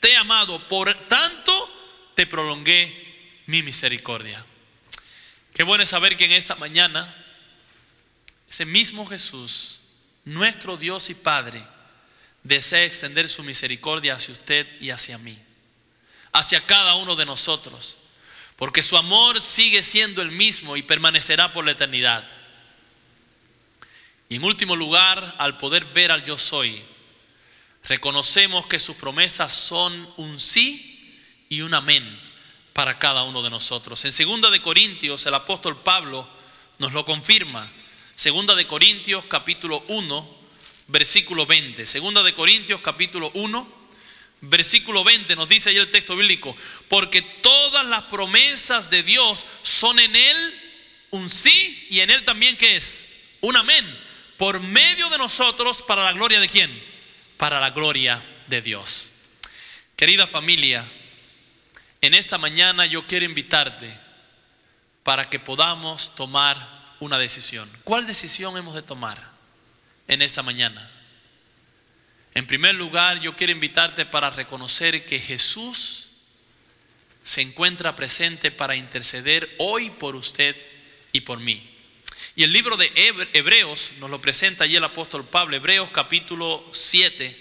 Te 0.00 0.10
he 0.10 0.16
amado, 0.16 0.66
por 0.68 0.92
tanto 1.08 2.10
te 2.14 2.26
prolongué 2.26 3.42
mi 3.46 3.62
misericordia. 3.62 4.44
Qué 5.54 5.62
bueno 5.62 5.84
es 5.84 5.90
saber 5.90 6.16
que 6.16 6.24
en 6.24 6.32
esta 6.32 6.54
mañana 6.56 7.14
ese 8.48 8.64
mismo 8.64 9.06
Jesús, 9.06 9.80
nuestro 10.24 10.76
Dios 10.76 11.10
y 11.10 11.14
Padre, 11.14 11.62
desea 12.42 12.84
extender 12.84 13.28
su 13.28 13.42
misericordia 13.42 14.14
hacia 14.14 14.32
usted 14.32 14.66
y 14.80 14.90
hacia 14.90 15.16
mí 15.18 15.38
hacia 16.32 16.64
cada 16.64 16.94
uno 16.96 17.16
de 17.16 17.26
nosotros, 17.26 17.98
porque 18.56 18.82
su 18.82 18.96
amor 18.96 19.40
sigue 19.40 19.82
siendo 19.82 20.22
el 20.22 20.30
mismo 20.30 20.76
y 20.76 20.82
permanecerá 20.82 21.52
por 21.52 21.64
la 21.64 21.72
eternidad. 21.72 22.26
Y 24.28 24.36
en 24.36 24.44
último 24.44 24.76
lugar, 24.76 25.34
al 25.38 25.58
poder 25.58 25.84
ver 25.84 26.10
al 26.10 26.24
yo 26.24 26.38
soy, 26.38 26.82
reconocemos 27.84 28.66
que 28.66 28.78
sus 28.78 28.96
promesas 28.96 29.52
son 29.52 30.08
un 30.16 30.40
sí 30.40 31.18
y 31.48 31.60
un 31.60 31.74
amén 31.74 32.20
para 32.72 32.98
cada 32.98 33.24
uno 33.24 33.42
de 33.42 33.50
nosotros. 33.50 34.04
En 34.04 34.12
segunda 34.12 34.50
de 34.50 34.62
Corintios 34.62 35.26
el 35.26 35.34
apóstol 35.34 35.76
Pablo 35.76 36.26
nos 36.78 36.92
lo 36.92 37.04
confirma. 37.04 37.68
Segunda 38.14 38.54
de 38.54 38.66
Corintios 38.66 39.24
capítulo 39.26 39.84
1, 39.88 40.36
versículo 40.88 41.44
20. 41.44 41.86
Segunda 41.86 42.22
de 42.22 42.34
Corintios 42.34 42.80
capítulo 42.80 43.30
1, 43.34 43.81
Versículo 44.44 45.04
20 45.04 45.36
nos 45.36 45.48
dice 45.48 45.70
ahí 45.70 45.76
el 45.76 45.92
texto 45.92 46.16
bíblico, 46.16 46.56
porque 46.88 47.22
todas 47.22 47.86
las 47.86 48.02
promesas 48.02 48.90
de 48.90 49.04
Dios 49.04 49.46
son 49.62 50.00
en 50.00 50.16
Él 50.16 50.60
un 51.10 51.30
sí 51.30 51.86
y 51.90 52.00
en 52.00 52.10
Él 52.10 52.24
también 52.24 52.56
que 52.56 52.76
es 52.76 53.04
un 53.40 53.56
amén, 53.56 53.86
por 54.38 54.60
medio 54.60 55.08
de 55.10 55.18
nosotros 55.18 55.82
para 55.82 56.02
la 56.02 56.12
gloria 56.12 56.40
de 56.40 56.48
quién? 56.48 56.70
Para 57.36 57.60
la 57.60 57.70
gloria 57.70 58.20
de 58.48 58.60
Dios. 58.60 59.10
Querida 59.94 60.26
familia, 60.26 60.84
en 62.00 62.12
esta 62.12 62.36
mañana 62.36 62.84
yo 62.84 63.06
quiero 63.06 63.24
invitarte 63.24 63.96
para 65.04 65.30
que 65.30 65.38
podamos 65.38 66.16
tomar 66.16 66.56
una 66.98 67.16
decisión. 67.16 67.70
¿Cuál 67.84 68.08
decisión 68.08 68.56
hemos 68.56 68.74
de 68.74 68.82
tomar 68.82 69.18
en 70.08 70.20
esta 70.20 70.42
mañana? 70.42 70.91
En 72.34 72.46
primer 72.46 72.74
lugar, 72.74 73.20
yo 73.20 73.36
quiero 73.36 73.52
invitarte 73.52 74.06
para 74.06 74.30
reconocer 74.30 75.04
que 75.04 75.18
Jesús 75.18 76.06
se 77.22 77.42
encuentra 77.42 77.94
presente 77.94 78.50
para 78.50 78.74
interceder 78.74 79.54
hoy 79.58 79.90
por 79.90 80.16
usted 80.16 80.56
y 81.12 81.20
por 81.20 81.40
mí. 81.40 81.68
Y 82.34 82.44
el 82.44 82.52
libro 82.52 82.78
de 82.78 82.90
Hebreos 83.34 83.92
nos 83.98 84.08
lo 84.08 84.20
presenta 84.20 84.64
allí 84.64 84.76
el 84.76 84.84
apóstol 84.84 85.26
Pablo, 85.26 85.54
Hebreos 85.54 85.90
capítulo 85.92 86.64
7, 86.72 87.36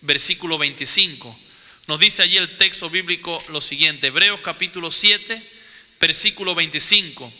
versículo 0.00 0.56
25. 0.56 1.38
Nos 1.86 2.00
dice 2.00 2.22
allí 2.22 2.38
el 2.38 2.56
texto 2.56 2.88
bíblico 2.88 3.38
lo 3.50 3.60
siguiente, 3.60 4.06
Hebreos 4.06 4.40
capítulo 4.42 4.90
7, 4.90 5.50
versículo 6.00 6.54
25. 6.54 7.30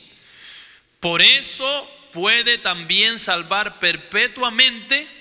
Por 1.00 1.22
eso 1.22 1.90
puede 2.12 2.58
también 2.58 3.18
salvar 3.18 3.78
perpetuamente 3.78 5.19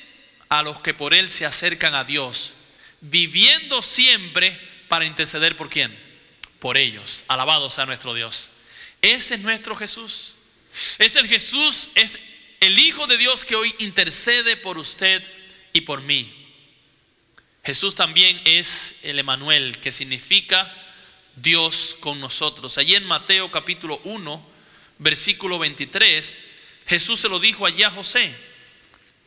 a 0.49 0.63
los 0.63 0.81
que 0.81 0.93
por 0.93 1.13
Él 1.13 1.29
se 1.29 1.45
acercan 1.45 1.93
a 1.93 2.03
Dios, 2.03 2.53
viviendo 3.01 3.81
siempre 3.81 4.59
para 4.87 5.05
interceder 5.05 5.55
por 5.55 5.69
quién? 5.69 5.97
Por 6.59 6.77
ellos. 6.77 7.23
Alabado 7.27 7.69
sea 7.69 7.85
nuestro 7.85 8.13
Dios. 8.13 8.51
Ese 9.01 9.35
es 9.35 9.41
nuestro 9.41 9.75
Jesús. 9.75 10.35
Es 10.97 11.15
el 11.15 11.27
Jesús, 11.27 11.91
es 11.95 12.19
el 12.59 12.77
Hijo 12.79 13.07
de 13.07 13.17
Dios 13.17 13.45
que 13.45 13.55
hoy 13.55 13.73
intercede 13.79 14.57
por 14.57 14.77
usted 14.77 15.23
y 15.71 15.81
por 15.81 16.01
mí. 16.01 16.35
Jesús 17.63 17.95
también 17.95 18.41
es 18.45 18.97
el 19.03 19.19
Emanuel, 19.19 19.77
que 19.77 19.91
significa 19.91 20.73
Dios 21.35 21.95
con 21.99 22.19
nosotros. 22.19 22.77
Allí 22.77 22.95
en 22.95 23.05
Mateo 23.05 23.51
capítulo 23.51 24.01
1, 24.03 24.49
versículo 24.97 25.59
23, 25.59 26.37
Jesús 26.87 27.19
se 27.19 27.29
lo 27.29 27.39
dijo 27.39 27.65
allí 27.65 27.83
a 27.83 27.91
José. 27.91 28.48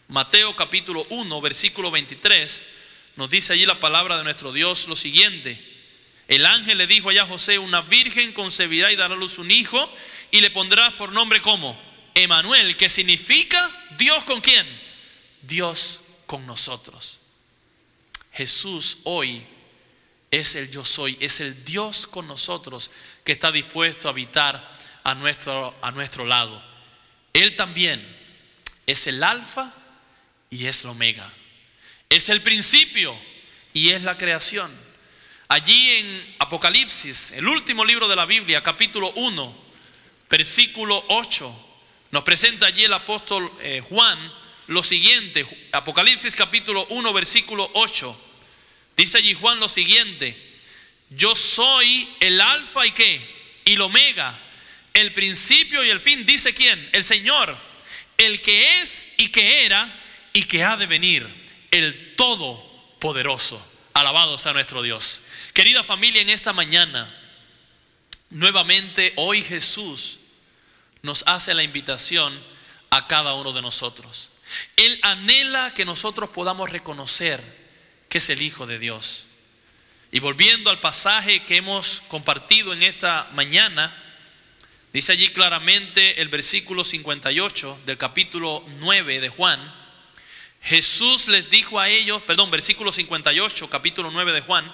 Mateo 0.09 0.55
capítulo 0.57 1.07
1, 1.11 1.41
versículo 1.41 1.91
23, 1.91 2.65
nos 3.17 3.31
dice 3.31 3.53
allí 3.53 3.67
la 3.67 3.81
palabra 3.81 4.19
de 4.19 4.25
nuestro 4.25 4.53
Dios 4.53 4.89
lo 4.89 4.97
siguiente. 4.97 5.61
El 6.29 6.47
ángel 6.47 6.79
le 6.79 6.87
dijo 6.87 7.11
allá 7.11 7.23
a 7.23 7.27
José, 7.27 7.59
una 7.59 7.83
virgen 7.83 8.33
concebirá 8.33 8.93
y 8.93 8.97
dará 8.97 9.15
a 9.15 9.19
luz 9.19 9.39
un 9.39 9.51
hijo 9.51 9.93
y 10.31 10.41
le 10.41 10.51
pondrás 10.51 10.93
por 10.95 11.13
nombre 11.13 11.41
como 11.41 11.81
Emanuel, 12.15 12.77
que 12.77 12.89
significa 12.89 13.71
Dios 13.99 14.25
con 14.25 14.41
quién? 14.41 14.67
Dios 15.43 16.01
con 16.27 16.47
nosotros. 16.47 17.21
Jesús 18.33 18.99
hoy 19.05 19.45
es 20.31 20.55
el 20.55 20.71
yo 20.71 20.85
soy, 20.85 21.17
es 21.21 21.41
el 21.41 21.65
Dios 21.65 22.07
con 22.07 22.27
nosotros 22.27 22.91
que 23.25 23.33
está 23.33 23.53
dispuesto 23.53 24.09
a 24.09 24.13
habitar 24.13 24.79
a 25.05 25.15
nuestro, 25.15 25.75
a 25.83 25.91
nuestro 25.91 26.25
lado. 26.25 26.63
Él 27.35 27.57
también 27.57 28.03
es 28.87 29.07
el 29.07 29.23
alfa 29.23 29.75
y 30.53 30.67
es 30.67 30.85
el 30.85 30.91
omega. 30.91 31.29
Es 32.09 32.29
el 32.29 32.43
principio 32.43 33.17
y 33.73 33.89
es 33.89 34.03
la 34.03 34.19
creación. 34.19 34.71
Allí 35.49 35.91
en 35.93 36.35
Apocalipsis, 36.39 37.33
el 37.33 37.49
último 37.49 37.85
libro 37.85 38.07
de 38.07 38.15
la 38.15 38.27
Biblia, 38.27 38.63
capítulo 38.63 39.11
1, 39.17 39.57
versículo 40.29 41.03
8, 41.09 41.69
nos 42.11 42.23
presenta 42.23 42.67
allí 42.67 42.85
el 42.85 42.93
apóstol 42.93 43.51
eh, 43.61 43.83
Juan 43.89 44.19
lo 44.67 44.83
siguiente, 44.83 45.47
Apocalipsis 45.73 46.37
capítulo 46.37 46.87
1, 46.91 47.13
versículo 47.15 47.71
8. 47.73 48.21
Dice 48.95 49.19
allí 49.19 49.33
Juan 49.33 49.59
lo 49.59 49.71
siguiente, 49.71 50.37
yo 51.09 51.35
soy 51.35 52.09
el 52.21 52.39
alfa 52.39 52.87
y 52.87 52.93
qué, 52.93 53.21
y 53.65 53.73
el 53.73 53.81
omega, 53.81 54.39
el 54.93 55.15
principio 55.15 55.83
y 55.83 55.89
el 55.89 56.01
fin, 56.01 56.27
dice 56.27 56.53
quién, 56.53 56.91
el 56.93 57.05
Señor, 57.05 57.57
el 58.19 58.43
que 58.43 58.81
es 58.83 59.07
y 59.17 59.29
que 59.29 59.65
era 59.65 60.01
y 60.33 60.45
que 60.45 60.65
ha 60.65 60.77
de 60.77 60.87
venir, 60.87 61.27
el 61.71 62.15
todopoderoso. 62.17 63.65
Alabado 63.95 64.39
sea 64.39 64.53
nuestro 64.53 64.83
Dios. 64.83 65.23
Querida 65.53 65.85
familia, 65.85 66.23
en 66.23 66.31
esta 66.31 66.53
mañana, 66.53 67.13
nuevamente 68.31 69.13
hoy 69.17 69.43
Jesús 69.43 70.21
nos 71.03 71.25
hace 71.27 71.53
la 71.55 71.63
invitación 71.63 72.33
a 72.91 73.07
cada 73.07 73.35
uno 73.35 73.53
de 73.53 73.63
nosotros. 73.63 74.31
Él 74.77 74.99
anhela 75.03 75.75
que 75.75 75.85
nosotros 75.85 76.31
podamos 76.31 76.71
reconocer 76.71 77.43
que 78.09 78.19
es 78.19 78.31
el 78.31 78.43
Hijo 78.43 78.67
de 78.67 78.79
Dios. 78.79 79.27
Y 80.11 80.21
volviendo 80.21 80.71
al 80.71 80.79
pasaje 80.79 81.43
que 81.45 81.57
hemos 81.57 82.03
compartido 82.09 82.75
en 82.75 82.83
esta 82.83 83.31
mañana, 83.33 83.95
dice 84.93 85.13
allí 85.13 85.29
claramente 85.29 86.21
el 86.21 86.29
versículo 86.29 86.85
58 86.85 87.81
del 87.87 87.97
capítulo 87.97 88.63
9 88.79 89.21
de 89.21 89.29
Juan, 89.31 89.82
Jesús 90.63 91.29
les 91.29 91.51
dijo 91.51 91.79
a 91.81 91.89
ellos, 91.89 92.23
perdón, 92.23 92.51
versículo 92.51 92.93
58, 92.93 93.69
capítulo 93.69 94.11
9 94.11 94.33
de 94.33 94.41
Juan, 94.43 94.73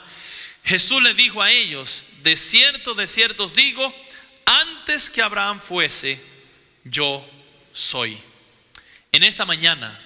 Jesús 0.64 1.02
les 1.02 1.16
dijo 1.16 1.40
a 1.40 1.50
ellos, 1.50 2.04
de 2.22 2.36
cierto, 2.36 2.94
de 2.94 3.06
cierto 3.06 3.44
os 3.44 3.54
digo, 3.54 3.94
antes 4.44 5.08
que 5.08 5.22
Abraham 5.22 5.60
fuese, 5.60 6.20
yo 6.84 7.26
soy. 7.72 8.18
En 9.12 9.22
esta 9.22 9.46
mañana, 9.46 9.98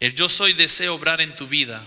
el 0.00 0.14
yo 0.16 0.28
soy 0.28 0.52
deseo 0.52 0.94
obrar 0.94 1.20
en 1.20 1.34
tu 1.36 1.46
vida. 1.46 1.84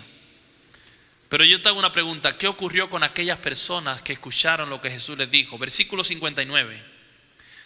Pero 1.28 1.44
yo 1.44 1.62
te 1.62 1.68
hago 1.68 1.80
una 1.80 1.92
pregunta, 1.92 2.38
¿qué 2.38 2.48
ocurrió 2.48 2.90
con 2.90 3.04
aquellas 3.04 3.40
personas 3.40 4.02
que 4.02 4.14
escucharon 4.14 4.70
lo 4.70 4.82
que 4.82 4.90
Jesús 4.90 5.18
les 5.18 5.30
dijo? 5.30 5.58
Versículo 5.58 6.04
59. 6.04 6.82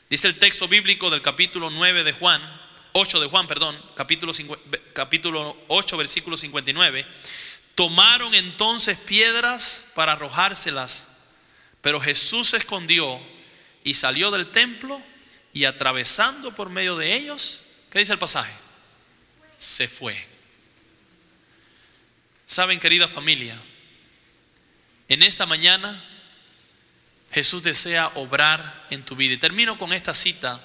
Dice 0.10 0.28
el 0.28 0.40
texto 0.40 0.68
bíblico 0.68 1.12
del 1.12 1.22
capítulo 1.22 1.70
9 1.70 2.04
de 2.04 2.14
Juan, 2.14 2.42
8 2.94 3.20
de 3.20 3.28
Juan, 3.28 3.48
perdón, 3.48 3.80
capítulo, 3.96 4.34
capítulo 4.94 5.58
8, 5.68 5.98
versículo 5.98 6.38
59. 6.38 7.06
Tomaron 7.76 8.34
entonces 8.36 8.98
piedras 8.98 9.88
para 9.96 10.14
arrojárselas, 10.14 11.10
pero 11.82 12.02
Jesús 12.02 12.50
se 12.50 12.58
escondió 12.58 13.20
y 13.84 13.94
salió 13.94 14.32
del 14.32 14.48
templo 14.48 15.02
y 15.54 15.66
atravesando 15.66 16.54
por 16.56 16.70
medio 16.70 16.98
de 16.98 17.16
ellos, 17.16 17.62
¿qué 17.90 18.00
dice 18.00 18.14
el 18.14 18.20
pasaje? 18.20 18.54
Se 19.58 19.88
fue. 19.88 20.28
Saben, 22.46 22.80
querida 22.80 23.08
familia, 23.08 23.58
en 25.08 25.24
esta 25.24 25.46
mañana 25.46 26.04
Jesús 27.32 27.64
desea 27.64 28.12
obrar 28.16 28.88
en 28.90 29.04
tu 29.04 29.16
vida. 29.16 29.34
Y 29.34 29.38
termino 29.38 29.78
con 29.78 29.94
esta 29.94 30.14
cita 30.14 30.60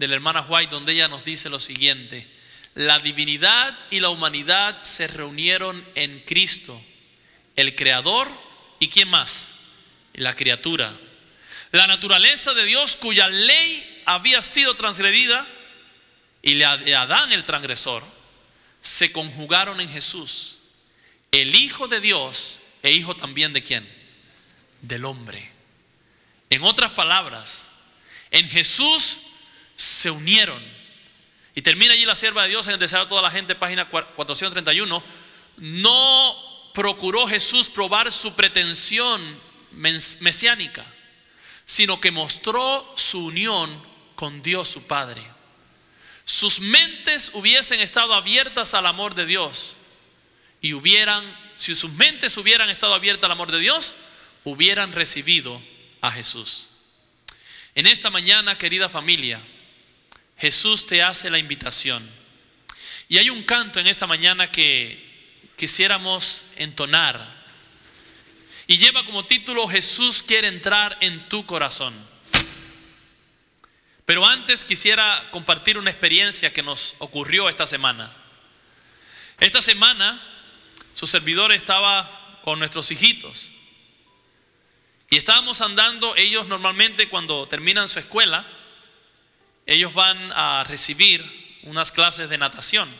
de 0.00 0.08
la 0.08 0.14
hermana 0.14 0.40
White 0.48 0.70
donde 0.70 0.94
ella 0.94 1.08
nos 1.08 1.26
dice 1.26 1.50
lo 1.50 1.60
siguiente. 1.60 2.26
La 2.74 2.98
divinidad 3.00 3.78
y 3.90 4.00
la 4.00 4.08
humanidad 4.08 4.82
se 4.82 5.06
reunieron 5.06 5.84
en 5.94 6.20
Cristo, 6.20 6.80
el 7.54 7.76
Creador 7.76 8.26
y 8.78 8.88
quién 8.88 9.10
más? 9.10 9.56
La 10.14 10.34
criatura. 10.34 10.90
La 11.72 11.86
naturaleza 11.86 12.54
de 12.54 12.64
Dios 12.64 12.96
cuya 12.96 13.28
ley 13.28 14.02
había 14.06 14.40
sido 14.40 14.74
transgredida 14.74 15.46
y 16.40 16.54
la 16.54 16.78
de 16.78 16.96
Adán 16.96 17.30
el 17.32 17.44
transgresor 17.44 18.02
se 18.80 19.12
conjugaron 19.12 19.82
en 19.82 19.90
Jesús, 19.90 20.60
el 21.30 21.54
Hijo 21.54 21.88
de 21.88 22.00
Dios 22.00 22.60
e 22.82 22.90
hijo 22.90 23.14
también 23.14 23.52
de 23.52 23.62
quién? 23.62 23.86
Del 24.80 25.04
hombre. 25.04 25.46
En 26.48 26.62
otras 26.62 26.92
palabras, 26.92 27.72
en 28.30 28.48
Jesús 28.48 29.18
se 29.80 30.10
unieron. 30.10 30.62
Y 31.54 31.62
termina 31.62 31.94
allí 31.94 32.04
la 32.04 32.14
sierva 32.14 32.42
de 32.42 32.50
Dios 32.50 32.66
en 32.66 32.74
el 32.74 32.80
deseo 32.80 33.00
de 33.00 33.06
toda 33.06 33.22
la 33.22 33.30
gente, 33.30 33.54
página 33.54 33.88
431. 33.88 35.02
No 35.56 36.70
procuró 36.74 37.26
Jesús 37.26 37.68
probar 37.68 38.10
su 38.12 38.34
pretensión 38.34 39.20
mesiánica 39.72 40.84
sino 41.70 42.00
que 42.00 42.10
mostró 42.10 42.92
su 42.96 43.26
unión 43.26 43.70
con 44.16 44.42
Dios 44.42 44.68
su 44.68 44.88
Padre. 44.88 45.22
Sus 46.24 46.58
mentes 46.58 47.30
hubiesen 47.34 47.78
estado 47.78 48.12
abiertas 48.12 48.74
al 48.74 48.86
amor 48.86 49.14
de 49.14 49.24
Dios 49.24 49.76
y 50.60 50.72
hubieran, 50.72 51.24
si 51.54 51.76
sus 51.76 51.92
mentes 51.92 52.36
hubieran 52.36 52.70
estado 52.70 52.92
abiertas 52.92 53.26
al 53.26 53.30
amor 53.30 53.52
de 53.52 53.60
Dios, 53.60 53.94
hubieran 54.42 54.90
recibido 54.90 55.62
a 56.00 56.10
Jesús. 56.10 56.70
En 57.76 57.86
esta 57.86 58.10
mañana, 58.10 58.58
querida 58.58 58.88
familia, 58.88 59.40
Jesús 60.40 60.86
te 60.86 61.02
hace 61.02 61.30
la 61.30 61.38
invitación. 61.38 62.02
Y 63.08 63.18
hay 63.18 63.30
un 63.30 63.42
canto 63.42 63.78
en 63.78 63.86
esta 63.86 64.06
mañana 64.06 64.50
que 64.50 65.08
quisiéramos 65.56 66.44
entonar 66.56 67.40
y 68.66 68.78
lleva 68.78 69.04
como 69.04 69.24
título 69.24 69.66
Jesús 69.66 70.22
quiere 70.22 70.46
entrar 70.46 70.96
en 71.00 71.28
tu 71.28 71.44
corazón. 71.44 71.92
Pero 74.06 74.24
antes 74.24 74.64
quisiera 74.64 75.28
compartir 75.32 75.76
una 75.76 75.90
experiencia 75.90 76.52
que 76.52 76.62
nos 76.62 76.94
ocurrió 76.98 77.48
esta 77.48 77.66
semana. 77.66 78.10
Esta 79.40 79.60
semana 79.60 80.22
su 80.94 81.06
servidor 81.06 81.52
estaba 81.52 82.40
con 82.44 82.60
nuestros 82.60 82.90
hijitos 82.92 83.50
y 85.10 85.16
estábamos 85.16 85.60
andando, 85.60 86.14
ellos 86.14 86.46
normalmente 86.46 87.08
cuando 87.08 87.48
terminan 87.48 87.88
su 87.88 87.98
escuela, 87.98 88.46
ellos 89.70 89.94
van 89.94 90.32
a 90.32 90.64
recibir 90.64 91.24
unas 91.62 91.92
clases 91.92 92.28
de 92.28 92.36
natación. 92.36 92.90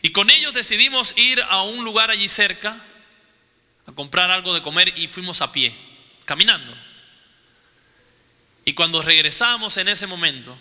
Y 0.00 0.12
con 0.12 0.30
ellos 0.30 0.54
decidimos 0.54 1.12
ir 1.18 1.42
a 1.42 1.60
un 1.60 1.84
lugar 1.84 2.10
allí 2.10 2.26
cerca 2.26 2.74
a 3.86 3.92
comprar 3.92 4.30
algo 4.30 4.54
de 4.54 4.62
comer 4.62 4.98
y 4.98 5.06
fuimos 5.06 5.42
a 5.42 5.52
pie, 5.52 5.74
caminando. 6.24 6.74
Y 8.64 8.72
cuando 8.72 9.02
regresamos 9.02 9.76
en 9.76 9.88
ese 9.88 10.06
momento, 10.06 10.58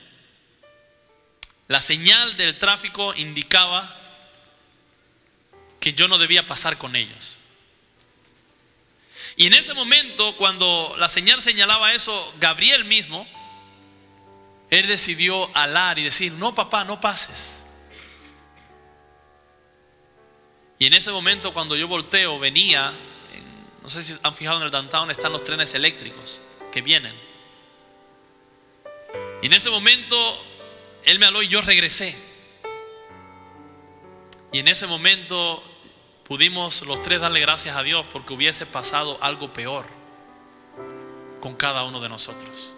la 1.70 1.80
señal 1.80 2.36
del 2.36 2.60
tráfico 2.60 3.14
indicaba 3.16 3.95
que 5.80 5.93
yo 5.93 6.10
no 6.10 6.18
debía 6.18 6.45
pasar 6.45 6.78
con 6.78 6.97
ellos. 6.97 7.38
Y 9.38 9.47
en 9.47 9.54
ese 9.54 9.74
momento, 9.74 10.36
cuando 10.36 10.95
la 10.97 11.08
señal 11.08 11.41
señalaba 11.41 11.93
eso, 11.93 12.34
Gabriel 12.41 12.84
mismo, 12.84 13.26
él 14.70 14.88
decidió 14.88 15.49
alar 15.55 15.99
y 15.99 16.03
decir, 16.03 16.32
no 16.34 16.53
papá, 16.53 16.84
no 16.84 16.99
pases. 16.99 17.63
Y 20.80 20.86
en 20.88 20.93
ese 20.93 21.11
momento, 21.11 21.53
cuando 21.53 21.76
yo 21.76 21.88
volteo, 21.88 22.38
venía 22.39 22.93
no 23.88 23.91
sé 23.91 24.03
si 24.03 24.20
han 24.22 24.36
fijado 24.36 24.57
en 24.57 24.63
el 24.63 24.70
downtown 24.70 25.09
están 25.11 25.32
los 25.32 25.45
trenes 25.45 25.74
eléctricos 25.74 26.41
que 26.74 26.82
vienen. 26.82 27.13
Y 29.41 29.45
en 29.45 29.53
ese 29.53 29.70
momento 29.70 30.43
él 31.05 31.20
me 31.20 31.26
habló 31.26 31.41
y 31.41 31.47
yo 31.47 31.61
regresé. 31.61 32.13
Y 34.51 34.59
en 34.59 34.68
ese 34.68 34.88
momento 34.88 35.63
pudimos 36.26 36.82
los 36.82 37.01
tres 37.01 37.22
darle 37.22 37.39
gracias 37.39 37.78
a 37.78 37.84
Dios 37.84 38.05
porque 38.11 38.34
hubiese 38.34 38.65
pasado 38.65 39.18
algo 39.22 39.53
peor 39.53 39.86
con 41.39 41.55
cada 41.55 41.86
uno 41.86 42.01
de 42.01 42.09
nosotros. 42.09 42.74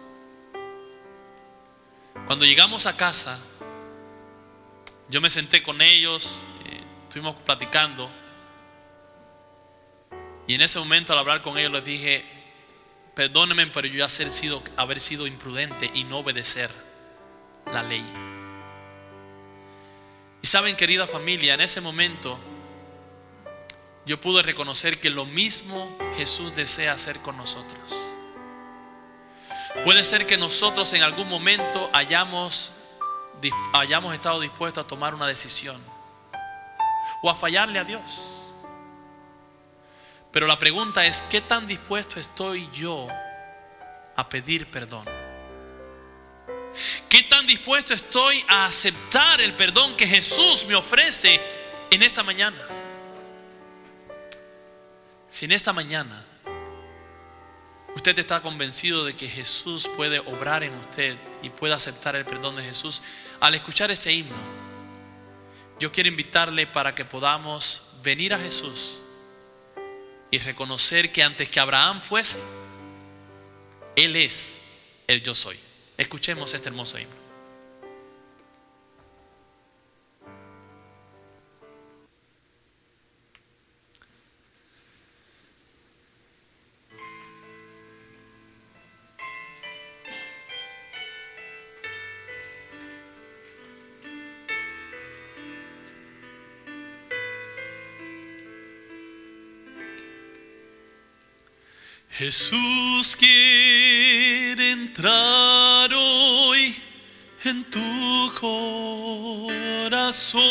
Cuando 2.30 2.46
llegamos 2.46 2.86
a 2.86 2.96
casa, 2.96 3.40
yo 5.10 5.20
me 5.20 5.32
senté 5.32 5.64
con 5.64 5.82
ellos, 5.82 6.46
eh, 6.64 6.80
estuvimos 7.08 7.36
platicando. 7.38 8.08
Y 10.46 10.54
en 10.54 10.62
ese 10.62 10.78
momento 10.78 11.12
al 11.12 11.18
hablar 11.18 11.42
con 11.42 11.58
ellos 11.58 11.72
les 11.72 11.84
dije, 11.84 12.24
perdónenme, 13.16 13.66
pero 13.66 13.88
yo 13.88 14.06
haber 14.06 14.30
sido, 14.30 14.62
haber 14.78 15.00
sido 15.00 15.26
imprudente 15.26 15.90
y 15.96 16.04
no 16.04 16.20
obedecer 16.20 16.70
la 17.74 17.82
ley. 17.82 18.06
Y 20.44 20.46
saben, 20.46 20.76
querida 20.76 21.08
familia, 21.08 21.56
en 21.56 21.62
ese 21.62 21.82
momento 21.82 22.40
yo 24.06 24.22
pude 24.22 24.44
reconocer 24.44 25.00
que 25.00 25.10
lo 25.10 25.26
mismo 25.26 25.98
Jesús 26.16 26.56
desea 26.56 26.94
hacer 26.94 27.18
con 27.22 27.38
nosotros. 27.38 28.09
Puede 29.90 30.04
ser 30.04 30.28
que 30.28 30.38
nosotros 30.38 30.94
en 30.94 31.02
algún 31.02 31.28
momento 31.28 31.90
hayamos, 31.94 32.74
hayamos 33.74 34.14
estado 34.14 34.40
dispuestos 34.40 34.86
a 34.86 34.88
tomar 34.88 35.16
una 35.16 35.26
decisión 35.26 35.84
o 37.24 37.30
a 37.32 37.34
fallarle 37.34 37.80
a 37.80 37.84
Dios. 37.84 38.04
Pero 40.32 40.46
la 40.46 40.60
pregunta 40.60 41.04
es, 41.08 41.24
¿qué 41.24 41.42
tan 41.42 41.66
dispuesto 41.66 42.20
estoy 42.20 42.70
yo 42.72 43.08
a 44.16 44.30
pedir 44.30 44.70
perdón? 44.70 45.06
¿Qué 47.10 47.24
tan 47.24 47.48
dispuesto 47.48 47.96
estoy 47.96 48.46
a 48.48 48.66
aceptar 48.66 49.42
el 49.42 49.54
perdón 49.54 49.98
que 49.98 50.06
Jesús 50.06 50.66
me 50.68 50.76
ofrece 50.76 51.42
en 51.90 52.04
esta 52.04 52.22
mañana? 52.22 52.64
Si 55.30 55.46
en 55.46 55.52
esta 55.52 55.74
mañana 55.74 56.29
usted 57.96 58.18
está 58.20 58.42
convencido 58.42 59.06
de 59.06 59.16
que 59.16 59.28
Jesús 59.28 59.90
puede 59.96 60.20
obrar 60.20 60.64
en 60.64 60.74
usted 60.74 61.16
y 61.42 61.50
puede 61.50 61.74
aceptar 61.74 62.16
el 62.16 62.26
perdón 62.26 62.56
de 62.56 62.64
Jesús, 62.64 63.02
al 63.40 63.56
escuchar 63.56 63.92
este 63.92 64.12
himno, 64.14 64.36
yo 65.80 65.92
quiero 65.92 66.10
invitarle 66.10 66.68
para 66.68 66.94
que 66.94 67.06
podamos 67.06 67.84
venir 68.04 68.34
a 68.34 68.40
Jesús 68.40 69.00
y 70.32 70.38
reconocer 70.40 71.12
que 71.12 71.24
antes 71.24 71.50
que 71.50 71.60
Abraham 71.60 72.02
fuese, 72.02 72.40
Él 73.96 74.16
es 74.16 74.60
el 75.08 75.24
yo 75.24 75.34
soy. 75.34 75.58
Escuchemos 75.98 76.54
este 76.54 76.70
hermoso 76.70 77.00
himno. 77.00 77.19
Jesús 102.20 103.16
quiere 103.16 104.72
entrar 104.72 105.90
hoy 105.94 106.76
en 107.46 107.64
tu 107.64 108.34
corazón, 108.42 110.44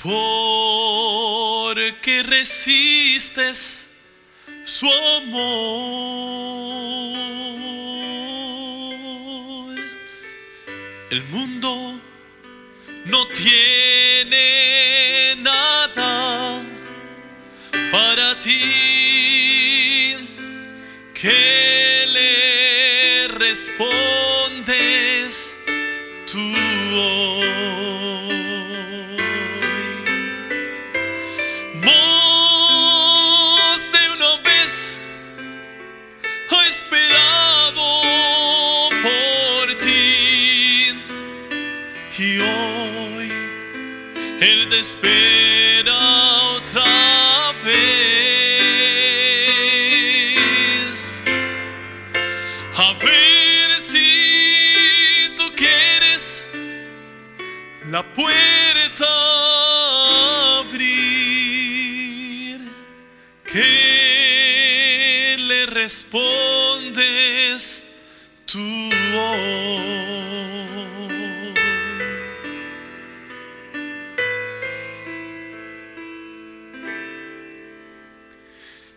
porque 0.00 2.22
resistes 2.22 3.88
su 4.62 4.86
amor. 4.86 5.42
El 11.10 11.24
mundo 11.24 12.00
no 13.06 13.26
tiene 13.26 13.75
respondes 23.78 25.56
tú 26.26 26.38
hoy. 26.38 27.45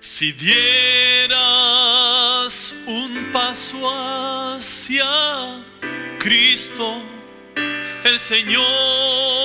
Si 0.01 0.31
dieras 0.31 1.35
un 2.85 3.31
paso 3.33 3.77
hacia 4.53 5.05
Cristo, 6.19 7.01
el 8.05 8.17
Señor 8.17 9.38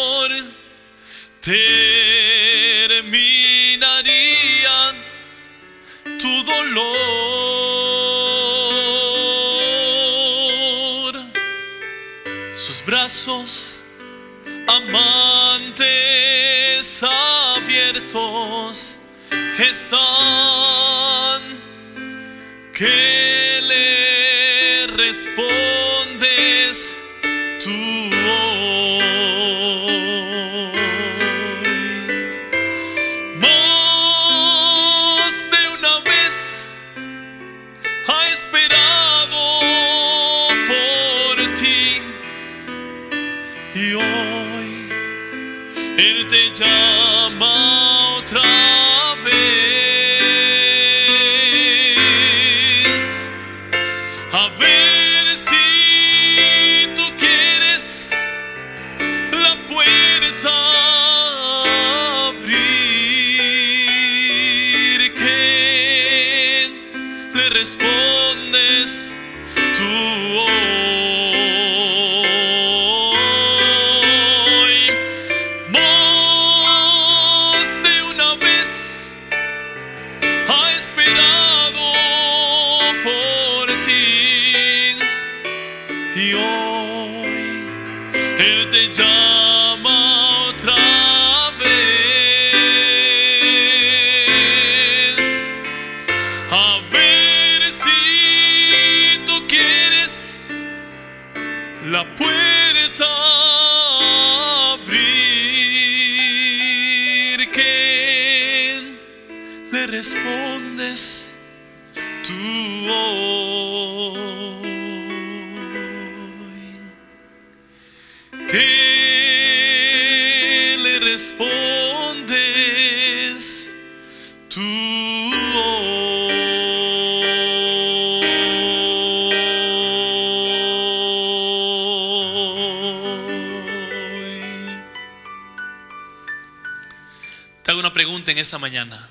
en 138.33 138.39
esta 138.39 138.59
mañana. 138.59 139.09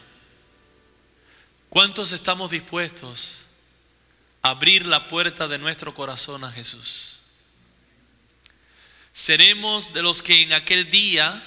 ¿Cuántos 1.70 2.12
estamos 2.12 2.52
dispuestos 2.52 3.46
a 4.42 4.50
abrir 4.50 4.86
la 4.86 5.10
puerta 5.10 5.48
de 5.48 5.58
nuestro 5.58 5.94
corazón 5.94 6.44
a 6.44 6.52
Jesús? 6.52 7.20
Seremos 9.12 9.94
de 9.94 10.02
los 10.02 10.24
que 10.24 10.42
en 10.42 10.54
aquel 10.54 10.90
día, 10.90 11.42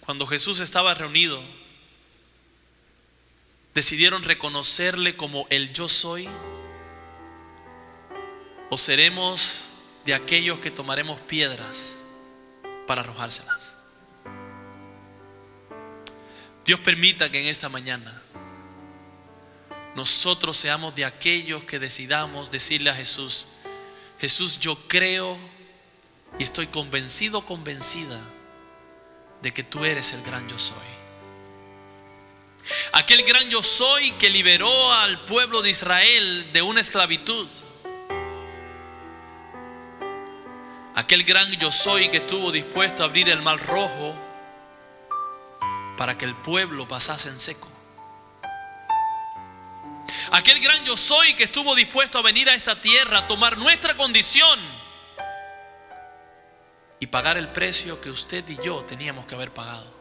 cuando 0.00 0.26
Jesús 0.26 0.60
estaba 0.60 0.94
reunido, 0.94 1.42
decidieron 3.74 4.22
reconocerle 4.22 5.16
como 5.16 5.46
el 5.50 5.72
yo 5.72 5.88
soy. 5.88 6.28
O 8.70 8.76
seremos 8.76 9.70
de 10.04 10.14
aquellos 10.14 10.58
que 10.58 10.70
tomaremos 10.70 11.20
piedras 11.22 11.96
para 12.86 13.00
arrojárselas. 13.00 13.77
Dios 16.68 16.80
permita 16.80 17.30
que 17.30 17.40
en 17.40 17.46
esta 17.46 17.70
mañana 17.70 18.14
nosotros 19.94 20.54
seamos 20.54 20.94
de 20.94 21.06
aquellos 21.06 21.64
que 21.64 21.78
decidamos 21.78 22.50
decirle 22.50 22.90
a 22.90 22.94
Jesús, 22.94 23.46
Jesús, 24.20 24.60
yo 24.60 24.76
creo 24.86 25.38
y 26.38 26.44
estoy 26.44 26.66
convencido, 26.66 27.40
convencida 27.46 28.20
de 29.40 29.50
que 29.54 29.62
tú 29.62 29.82
eres 29.86 30.12
el 30.12 30.22
gran 30.24 30.46
yo 30.46 30.58
soy. 30.58 30.76
Aquel 32.92 33.22
gran 33.22 33.48
yo 33.48 33.62
soy 33.62 34.10
que 34.18 34.28
liberó 34.28 34.92
al 34.92 35.24
pueblo 35.24 35.62
de 35.62 35.70
Israel 35.70 36.52
de 36.52 36.60
una 36.60 36.82
esclavitud. 36.82 37.48
Aquel 40.96 41.24
gran 41.24 41.50
yo 41.52 41.72
soy 41.72 42.10
que 42.10 42.18
estuvo 42.18 42.52
dispuesto 42.52 43.02
a 43.02 43.06
abrir 43.06 43.30
el 43.30 43.40
mar 43.40 43.58
rojo 43.66 44.27
para 45.98 46.16
que 46.16 46.24
el 46.24 46.34
pueblo 46.36 46.86
pasase 46.86 47.28
en 47.28 47.40
seco. 47.40 47.68
Aquel 50.30 50.60
gran 50.60 50.84
yo 50.84 50.96
soy 50.96 51.34
que 51.34 51.44
estuvo 51.44 51.74
dispuesto 51.74 52.18
a 52.18 52.22
venir 52.22 52.48
a 52.48 52.54
esta 52.54 52.80
tierra 52.80 53.18
a 53.18 53.26
tomar 53.26 53.58
nuestra 53.58 53.96
condición 53.96 54.60
y 57.00 57.06
pagar 57.08 57.36
el 57.36 57.48
precio 57.48 58.00
que 58.00 58.10
usted 58.10 58.48
y 58.48 58.56
yo 58.62 58.84
teníamos 58.84 59.26
que 59.26 59.34
haber 59.34 59.50
pagado. 59.50 59.92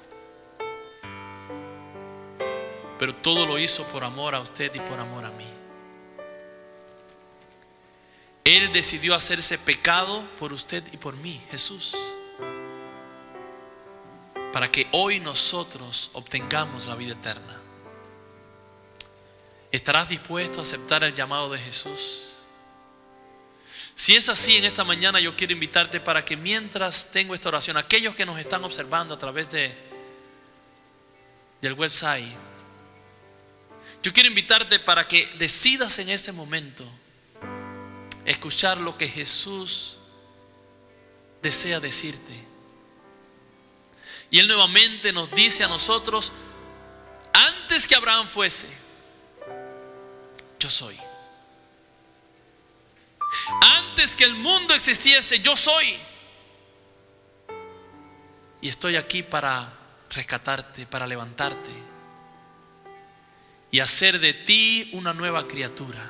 Pero 3.00 3.16
todo 3.16 3.48
lo 3.48 3.58
hizo 3.58 3.84
por 3.88 4.04
amor 4.04 4.36
a 4.36 4.40
usted 4.40 4.74
y 4.76 4.80
por 4.80 5.00
amor 5.00 5.26
a 5.26 5.32
mí. 5.32 5.48
Él 8.44 8.72
decidió 8.72 9.16
hacerse 9.16 9.58
pecado 9.58 10.24
por 10.40 10.54
usted 10.54 10.84
y 10.94 10.98
por 10.98 11.16
mí, 11.18 11.42
Jesús. 11.50 11.96
Para 14.58 14.72
que 14.72 14.88
hoy 14.92 15.20
nosotros 15.20 16.10
obtengamos 16.14 16.88
la 16.88 16.96
vida 16.96 17.14
eterna. 17.14 17.62
¿Estarás 19.72 20.10
dispuesto 20.10 20.58
a 20.58 20.64
aceptar 20.64 21.04
el 21.04 21.14
llamado 21.14 21.52
de 21.52 21.60
Jesús? 21.60 22.40
Si 23.94 24.16
es 24.16 24.28
así, 24.30 24.58
en 24.58 24.66
esta 24.66 24.84
mañana 24.84 25.20
yo 25.20 25.36
quiero 25.36 25.54
invitarte 25.54 26.00
para 26.00 26.26
que 26.26 26.36
mientras 26.36 27.12
tengo 27.12 27.36
esta 27.36 27.50
oración, 27.50 27.78
aquellos 27.78 28.16
que 28.16 28.26
nos 28.26 28.40
están 28.40 28.64
observando 28.64 29.14
a 29.14 29.20
través 29.20 29.52
de 29.52 29.78
del 31.62 31.74
website, 31.74 32.26
yo 34.02 34.12
quiero 34.12 34.28
invitarte 34.28 34.80
para 34.80 35.08
que 35.08 35.28
decidas 35.38 36.00
en 36.00 36.10
este 36.10 36.32
momento 36.32 36.84
escuchar 38.26 38.80
lo 38.80 38.98
que 38.98 39.08
Jesús 39.08 40.00
desea 41.44 41.80
decirte. 41.80 42.57
Y 44.30 44.40
Él 44.40 44.48
nuevamente 44.48 45.14
nos 45.14 45.32
dice 45.32 45.64
a 45.64 45.68
nosotros, 45.68 46.32
antes 47.34 47.88
que 47.88 47.96
Abraham 47.96 48.28
fuese, 48.28 48.68
yo 50.60 50.70
soy. 50.70 50.98
Antes 53.78 54.16
que 54.16 54.24
el 54.24 54.36
mundo 54.36 54.74
existiese, 54.74 55.40
yo 55.40 55.56
soy. 55.56 55.98
Y 58.62 58.70
estoy 58.70 58.96
aquí 58.96 59.24
para 59.24 59.72
rescatarte, 60.10 60.86
para 60.86 61.06
levantarte 61.06 61.88
y 63.70 63.80
hacer 63.80 64.20
de 64.20 64.34
ti 64.34 64.90
una 64.94 65.14
nueva 65.14 65.48
criatura. 65.48 66.04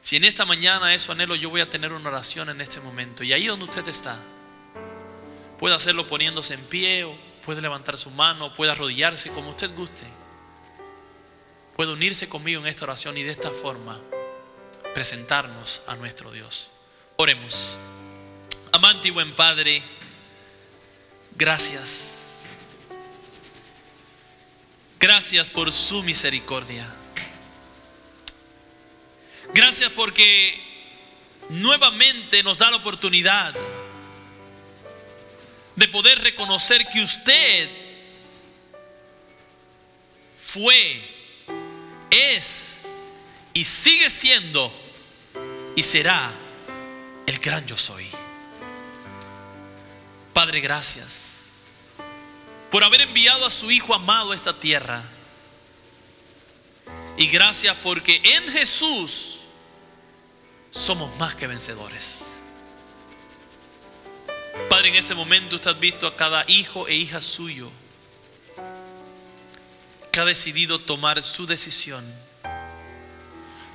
Si 0.00 0.16
en 0.16 0.24
esta 0.24 0.44
mañana 0.44 0.94
eso 0.94 1.12
anhelo, 1.12 1.34
yo 1.34 1.50
voy 1.50 1.60
a 1.60 1.68
tener 1.68 1.92
una 1.92 2.08
oración 2.08 2.48
en 2.50 2.60
este 2.60 2.80
momento. 2.80 3.22
Y 3.22 3.32
ahí 3.32 3.46
donde 3.46 3.66
usted 3.66 3.86
está, 3.88 4.18
puede 5.60 5.74
hacerlo 5.74 6.08
poniéndose 6.08 6.54
en 6.54 6.64
pie, 6.64 7.04
o 7.04 7.14
puede 7.44 7.60
levantar 7.60 7.96
su 7.98 8.10
mano, 8.10 8.54
puede 8.54 8.72
arrodillarse 8.72 9.30
como 9.30 9.50
usted 9.50 9.70
guste. 9.76 10.06
Puede 11.76 11.92
unirse 11.92 12.30
conmigo 12.30 12.62
en 12.62 12.66
esta 12.66 12.84
oración 12.84 13.18
y 13.18 13.22
de 13.22 13.30
esta 13.30 13.50
forma 13.50 14.00
presentarnos 14.94 15.82
a 15.86 15.96
nuestro 15.96 16.32
Dios. 16.32 16.70
Oremos. 17.16 17.76
Amante 18.72 19.08
y 19.08 19.10
buen 19.10 19.36
Padre, 19.36 19.82
gracias. 21.36 22.16
Gracias 24.98 25.50
por 25.50 25.70
su 25.72 26.02
misericordia. 26.02 26.88
Gracias 29.52 29.90
porque 29.90 30.58
nuevamente 31.50 32.42
nos 32.42 32.56
da 32.56 32.70
la 32.70 32.78
oportunidad 32.78 33.54
de 35.80 35.88
poder 35.88 36.20
reconocer 36.20 36.86
que 36.90 37.02
usted 37.02 37.70
fue, 40.42 41.02
es 42.10 42.76
y 43.54 43.64
sigue 43.64 44.10
siendo 44.10 44.70
y 45.74 45.82
será 45.82 46.30
el 47.26 47.38
gran 47.38 47.66
yo 47.66 47.78
soy. 47.78 48.06
Padre, 50.34 50.60
gracias 50.60 51.44
por 52.70 52.84
haber 52.84 53.00
enviado 53.00 53.46
a 53.46 53.50
su 53.50 53.70
Hijo 53.70 53.94
amado 53.94 54.32
a 54.32 54.36
esta 54.36 54.52
tierra. 54.60 55.02
Y 57.16 57.26
gracias 57.28 57.74
porque 57.82 58.20
en 58.22 58.52
Jesús 58.52 59.38
somos 60.72 61.16
más 61.16 61.34
que 61.36 61.46
vencedores. 61.46 62.39
Padre, 64.68 64.88
en 64.88 64.96
ese 64.96 65.14
momento 65.14 65.56
usted 65.56 65.70
ha 65.70 65.74
visto 65.74 66.06
a 66.06 66.16
cada 66.16 66.44
hijo 66.48 66.86
e 66.88 66.94
hija 66.94 67.20
suyo 67.20 67.70
que 70.10 70.20
ha 70.20 70.24
decidido 70.24 70.78
tomar 70.78 71.22
su 71.22 71.46
decisión. 71.46 72.04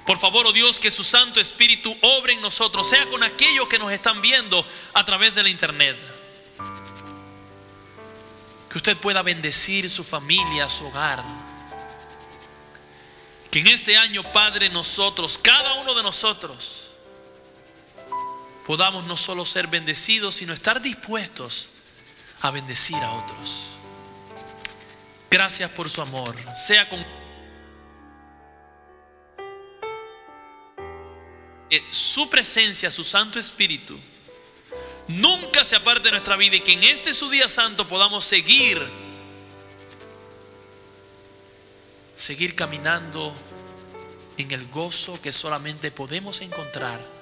Por 0.06 0.20
favor, 0.20 0.46
oh 0.46 0.54
Dios, 0.54 0.80
que 0.80 0.92
su 0.92 1.04
Santo 1.04 1.40
Espíritu 1.40 1.96
obre 2.02 2.34
en 2.34 2.42
nosotros, 2.42 2.88
sea 2.88 3.06
con 3.10 3.24
aquellos 3.24 3.68
que 3.68 3.80
nos 3.80 3.92
están 3.92 4.22
viendo 4.22 4.66
a 4.94 5.04
través 5.04 5.34
de 5.34 5.44
la 5.44 5.50
internet. 5.50 5.98
Que 8.70 8.78
usted 8.78 8.96
pueda 8.98 9.24
bendecir 9.24 9.90
su 9.90 10.04
familia, 10.04 10.70
su 10.70 10.86
hogar. 10.86 11.24
Que 13.50 13.60
en 13.60 13.68
este 13.68 13.98
año, 13.98 14.22
Padre, 14.32 14.70
nosotros, 14.70 15.40
cada 15.42 15.74
uno 15.76 15.96
de 15.96 16.04
nosotros, 16.04 16.85
podamos 18.66 19.06
no 19.06 19.16
solo 19.18 19.46
ser 19.46 19.68
bendecidos, 19.68 20.36
sino 20.36 20.54
estar 20.54 20.82
dispuestos 20.82 21.70
a 22.42 22.52
bendecir 22.52 22.98
a 22.98 23.12
otros. 23.12 23.68
Gracias 25.30 25.70
por 25.72 25.90
su 25.90 26.02
amor. 26.02 26.36
Sea 26.58 26.88
con 26.88 27.04
su 31.92 32.30
presencia, 32.30 32.90
su 32.90 33.04
Santo 33.04 33.38
Espíritu, 33.38 34.00
nunca 35.08 35.64
se 35.64 35.76
aparte 35.76 36.04
de 36.04 36.12
nuestra 36.12 36.38
vida 36.38 36.56
y 36.56 36.62
que 36.62 36.74
en 36.74 36.84
este 36.84 37.14
su 37.14 37.30
día 37.30 37.50
santo 37.50 37.88
podamos 37.88 38.24
seguir, 38.24 38.82
seguir 42.18 42.56
caminando 42.56 43.34
en 44.38 44.52
el 44.52 44.66
gozo 44.68 45.22
que 45.22 45.34
solamente 45.34 45.92
podemos 45.92 46.42
encontrar 46.42 47.15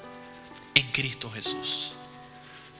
en 0.75 0.91
Cristo 0.91 1.31
Jesús. 1.31 1.93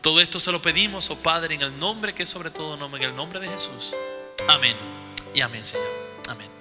Todo 0.02 0.20
esto 0.20 0.40
se 0.40 0.52
lo 0.52 0.62
pedimos, 0.62 1.10
oh 1.12 1.18
Padre, 1.18 1.56
en 1.56 1.62
el 1.62 1.80
nombre 1.80 2.14
que 2.14 2.24
es 2.24 2.30
sobre 2.30 2.52
todo 2.52 2.76
nombre, 2.76 3.04
en 3.04 3.10
el 3.10 3.16
nombre 3.16 3.40
de 3.40 3.48
Jesús. 3.48 3.96
Amén. 4.50 4.76
Y 5.34 5.42
amén, 5.42 5.66
Señor. 5.66 5.88
Amén. 6.28 6.53